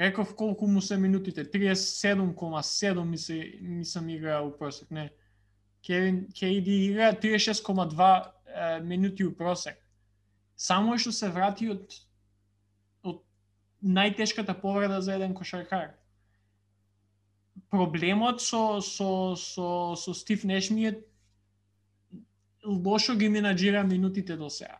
[0.00, 4.08] Реков колку му се минутите, 37,7 ми се ми сам
[4.46, 5.10] у просек, не.
[5.86, 9.76] Кевин KD игра 36,2 минути у просек.
[10.56, 12.07] Само што се врати од од
[13.84, 15.94] најтешката повреда за еден кошаркар.
[17.70, 20.98] Проблемот со со со со Стив Неш ми е
[22.64, 24.78] лошо ги менаџира минутите до сега.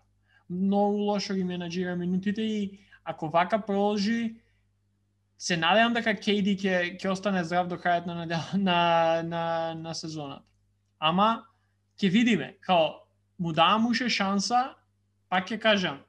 [0.51, 4.41] Многу лошо ги менаџира минутите и ако вака продолжи
[5.39, 8.27] се надевам дека KD ќе ќе остане здрав до крајот на
[8.69, 10.45] на на на сезоната.
[10.99, 11.47] Ама
[12.01, 13.07] ќе видиме, као
[13.39, 14.75] му давам уште шанса,
[15.29, 16.03] пак ќе кажам,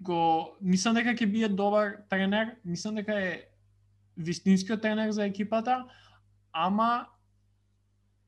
[0.00, 3.30] го мислам дека ќе биде добар тренер, мислам дека е
[4.16, 5.84] вистинскиот тренер за екипата,
[6.52, 7.06] ама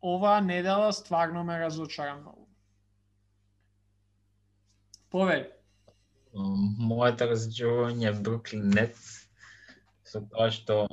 [0.02, 2.48] ова недела стварно ме разочара многу.
[5.10, 5.48] Повели.
[6.78, 9.24] Моето разочарување Бруклин Нетс
[10.04, 10.84] со тоа што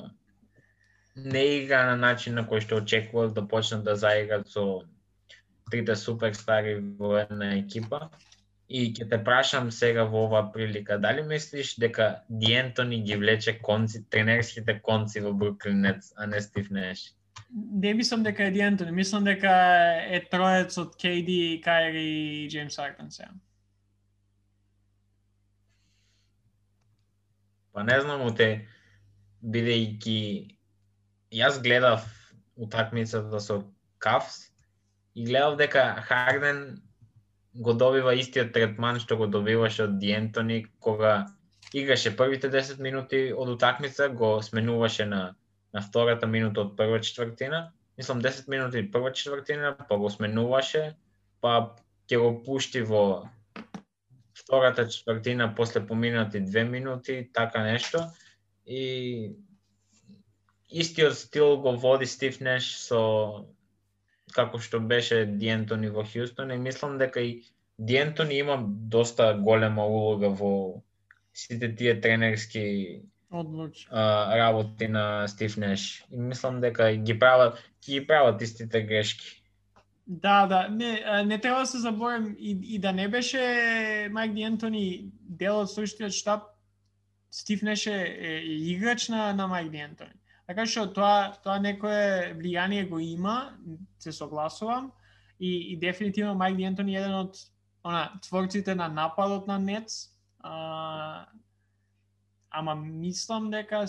[1.15, 4.63] не игра на начин на кој што очекувал да почнат да заиграат со
[5.71, 8.09] трите суперстари во една екипа.
[8.70, 13.59] И ќе те прашам сега во оваа прилика, дали мислиш дека Ди Ентони ги влече
[13.61, 17.13] конци, тренерските конци во Бруклин Нетс, а не Стив Неш?
[17.53, 19.51] Не мислам дека е Ди Ентони, мислам дека
[20.09, 22.07] е троец од KD, Кайри
[22.45, 23.30] и Джеймс Хартен сега.
[27.74, 28.66] Па не знам, те
[29.43, 30.18] бидејќи
[31.36, 32.05] јас гледав
[32.55, 33.61] утакмицата со
[33.99, 34.47] Кавс
[35.13, 36.82] и гледав дека Харден
[37.56, 41.28] го добива истиот третман што го добиваше од Диентони кога
[41.74, 45.36] играше првите 10 минути од утакмица, го сменуваше на
[45.76, 47.74] на втората минута од прва четвртина.
[47.97, 50.95] Мислам 10 минути прва четвртина, па го сменуваше,
[51.41, 51.76] па
[52.08, 53.28] ќе го пушти во
[54.36, 58.08] втората четвртина после поминати две минути, така нешто
[58.66, 59.36] и
[60.72, 63.45] истиот стил го води Стив Неш со
[64.36, 67.43] како што беше Диентони во Хјустон и мислам дека и
[67.79, 70.51] Диентони има доста голема улога во
[71.33, 73.88] сите тие тренерски Одлучи.
[73.91, 76.05] а, работи на Стив Неш.
[76.11, 79.41] И мислам дека ги прават, ги прават истите грешки.
[80.07, 85.09] Да, да, не, не треба да се заборем и, и да не беше Майк Диентони
[85.20, 86.43] дел од stručниот штаб,
[87.32, 90.16] Стив Неш е, е играч на, на Майк Д'Антони.
[90.46, 93.58] Така што тоа, тоа некое влијание го има,
[94.00, 94.92] се согласувам,
[95.39, 97.39] и, и дефинитивно Майк Д'Антони е еден од
[97.84, 100.13] она, творците на нападот на Нец.
[100.39, 101.26] А,
[102.50, 103.86] ама мислам дека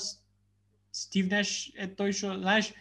[0.93, 2.73] Стив Неш е тој што, знаеш,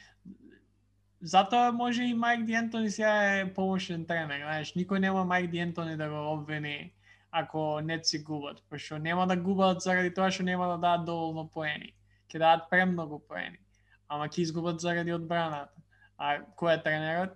[1.22, 6.10] затоа може и Майк Д'Антони сега е помошен тренер, знаеш, никој нема Майк Д'Антони да
[6.10, 6.96] го обвини
[7.38, 11.44] ако не си губат, пошто нема да губат заради тоа што нема да дадат доволно
[11.52, 11.92] поени.
[12.32, 13.60] Ќе дадат премногу поени.
[14.08, 15.82] Ама ќе изгубат заради одбраната.
[16.18, 17.34] А кој е тренерот?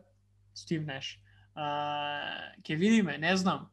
[0.53, 1.19] Стив Неш.
[1.55, 3.69] А, ке видиме, не знам.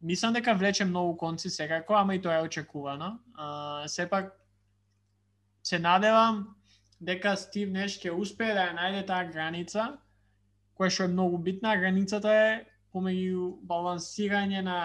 [0.00, 3.18] Мислам дека влече многу конци секако, ама и тоа е очекувано.
[3.34, 4.32] А, сепак
[5.62, 6.56] се надевам
[7.00, 9.98] дека Стив Неш ќе успее да ја најде таа граница,
[10.76, 11.76] која што е многу битна.
[11.76, 12.64] Границата е
[12.94, 14.78] помеѓу балансирање на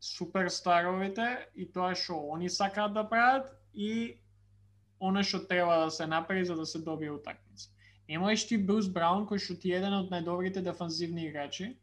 [0.00, 4.16] суперстаровите и тоа што они сакаат да прават и
[5.00, 7.70] оно што треба да се направи за да се добие утакмица.
[8.08, 11.76] Немаеш ти Брус Браун кој што ти е еден од најдобрите дефанзивни играчи,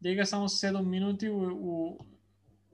[0.00, 1.74] да игра само 7 минути у, у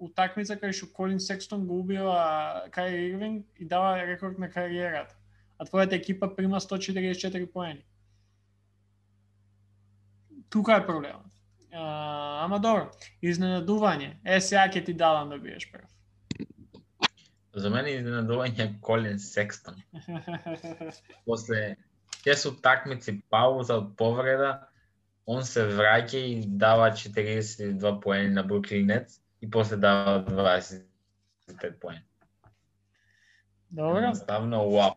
[0.02, 5.14] утакмица кај што Колин Секстон го убива Кај Ирвинг и дава рекорд на кариерата.
[5.59, 7.84] А твојата екипа прима 144 поени.
[10.51, 11.30] Тука е проблемот.
[11.72, 12.90] А, ама добро,
[13.22, 14.16] изненадување.
[14.24, 15.86] Е, сега ќе ти дадам да биеш прв.
[17.55, 19.83] За мене изненадување е Колин Секстон.
[21.27, 21.77] После
[22.24, 24.69] 10 такмици пауза од повреда,
[25.27, 32.03] он се враќа и дава 42 поени на Бруклин Нетс и после дава 25 поени.
[33.70, 33.99] Добро.
[33.99, 34.97] Едноставно, уау.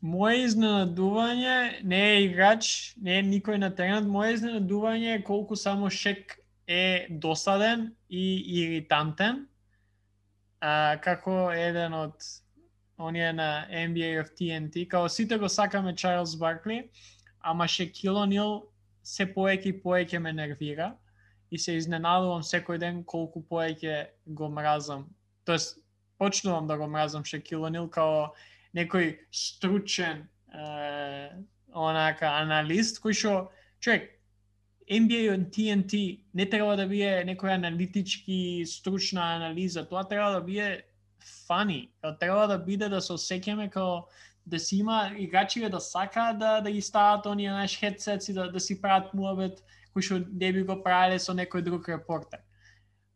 [0.00, 5.90] Моje изненадување не е играч, не е никој на теренот, моje изненадување е колку само
[5.92, 8.24] Шек е досаден и
[8.62, 9.44] иритантен.
[10.60, 12.26] А, како еден од
[13.00, 16.90] оние на NBA of TNT, као сите го сакаме Чарлз Баркли,
[17.40, 18.66] ама Шекил Онил
[19.02, 20.92] се поеќе и поеќе ме нервира
[21.50, 25.08] и се изненадувам секој ден колку поеќе го мразам.
[25.44, 25.78] Тоест,
[26.18, 28.34] почнувам да го мразам Шекил Онил као
[28.76, 31.32] некој стручен е,
[31.72, 33.34] онака аналист кој што
[33.80, 34.19] човек
[34.90, 40.82] NBA on TNT не треба да биде некоја аналитички стручна анализа, тоа треба да биде
[41.46, 41.90] фани,
[42.20, 44.08] треба да биде да се осеќаме како
[44.46, 48.50] да си има играчи да сака да да ги стават оние наш хедсет и да
[48.50, 49.62] да си прават муабет
[49.94, 52.40] кој што не би го правеле со некој друг репортер.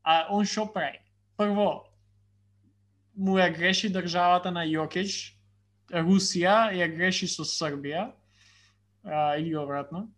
[0.02, 0.98] А он што прави?
[1.36, 1.86] Прво,
[3.16, 5.34] му ја греши државата на Јокич,
[5.90, 8.12] Русија ја греши со Србија,
[9.04, 10.08] а, или обратно.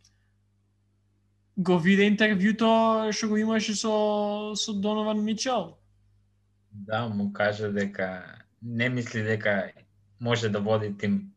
[1.57, 5.77] Го виде интервјуто што го имаше со, со Донован Мичел.
[6.71, 8.25] Да, му кажа дека
[8.63, 9.73] не мисли дека
[10.21, 11.33] може да води тим.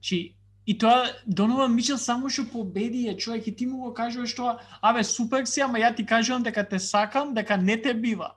[0.00, 0.34] Чи
[0.66, 4.58] и тоа Донован Мичел само што победи е човек и ти му го кажуваш тоа,
[4.82, 8.34] абе супер си, ама ја ти кажувам дека те сакам, дека не те бива.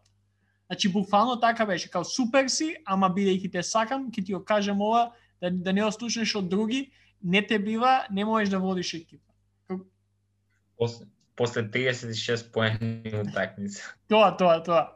[0.67, 4.81] Значи буквално така беше, као супер си, ама бидејќи те сакам, ќе ти го кажам
[4.81, 5.11] ова,
[5.41, 6.91] да, да не ослушнеш од други,
[7.23, 9.26] не те бива, не можеш да водиш екипа.
[10.77, 11.05] После,
[11.35, 13.81] после 36 поени утакмица.
[14.07, 14.93] Тоа, тоа, тоа.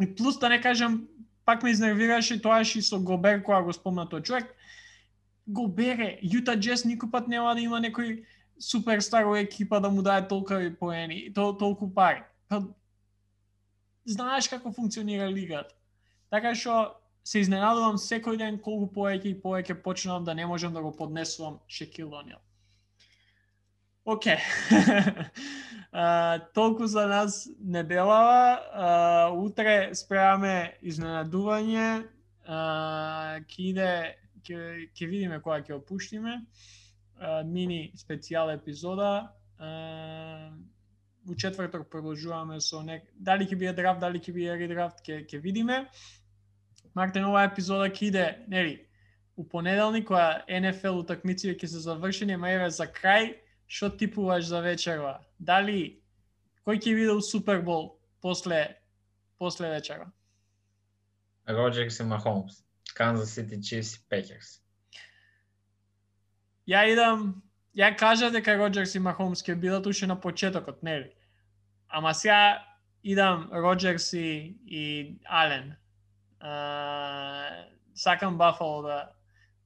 [0.00, 1.08] И плюс да не кажам,
[1.44, 4.54] пак ме изнервираше тоа и со Гобер кога го спомна тој човек.
[5.46, 8.24] Гобере, Јута Джес никој пат нема да има некој
[8.58, 12.24] суперстар во екипа да му даде толку поени, тол, толку пари.
[12.48, 12.62] Па,
[14.04, 15.74] знаеш како функционира лигата.
[16.30, 20.82] Така што се изненадувам секој ден колку повеќе и повеќе почнувам да не можам да
[20.82, 22.38] го поднесувам Шекил Онил.
[24.06, 24.38] Оке.
[26.54, 28.60] толку за нас неделава.
[28.72, 32.06] А, утре спремаме изненадување.
[33.50, 34.14] Ке иде,
[34.46, 34.58] ке,
[34.94, 36.38] ке видиме која ќе опуштиме.
[37.18, 39.32] А, мини специјал епизода.
[39.58, 40.52] А,
[41.26, 43.10] у четврток продолжуваме со нек...
[43.18, 45.80] Дали ќе биде драфт, дали ќе биде редрафт, ќе, ќе видиме.
[46.94, 48.78] Мартин, оваа епизода ќе иде, нели,
[49.34, 53.34] у понеделник, која НФЛ утакмиците ќе се завршени, ма еве за крај,
[53.66, 55.20] што типуваш за вечерва?
[55.38, 56.02] Дали
[56.66, 58.78] кој ќе биде у Супербол после
[59.38, 60.12] после вечера?
[61.46, 62.62] Роджерс и Махомс.
[62.94, 64.60] Канзас Сити Чифс и Пекерс.
[66.66, 67.42] Ја идам
[67.76, 71.12] ја кажа дека Роджерс и Махомс ќе бидат уште на почетокот, нели?
[71.88, 72.64] Ама сега
[73.02, 75.76] идам Роджерс и, и Ален.
[76.40, 79.10] А, сакам Бафало да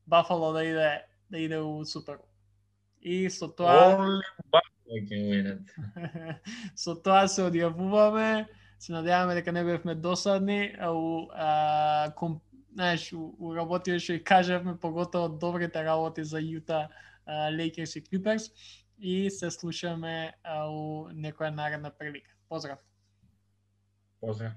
[0.06, 2.18] Бафало да иде да иде у Супер.
[3.00, 4.20] И со тоа
[6.74, 8.46] со тоа се одјавуваме.
[8.80, 12.40] Се надеваме дека не бевме досадни, а у а, ком,
[12.72, 16.88] знаеш, у, у работи што и кажавме поготово добрите работи за Јута
[17.28, 18.50] Лейкерс и Клиперс
[18.98, 20.32] и се слушаме
[20.68, 22.32] у некоја наредна прилика.
[22.48, 22.78] Поздрав!
[24.20, 24.52] Поздрав!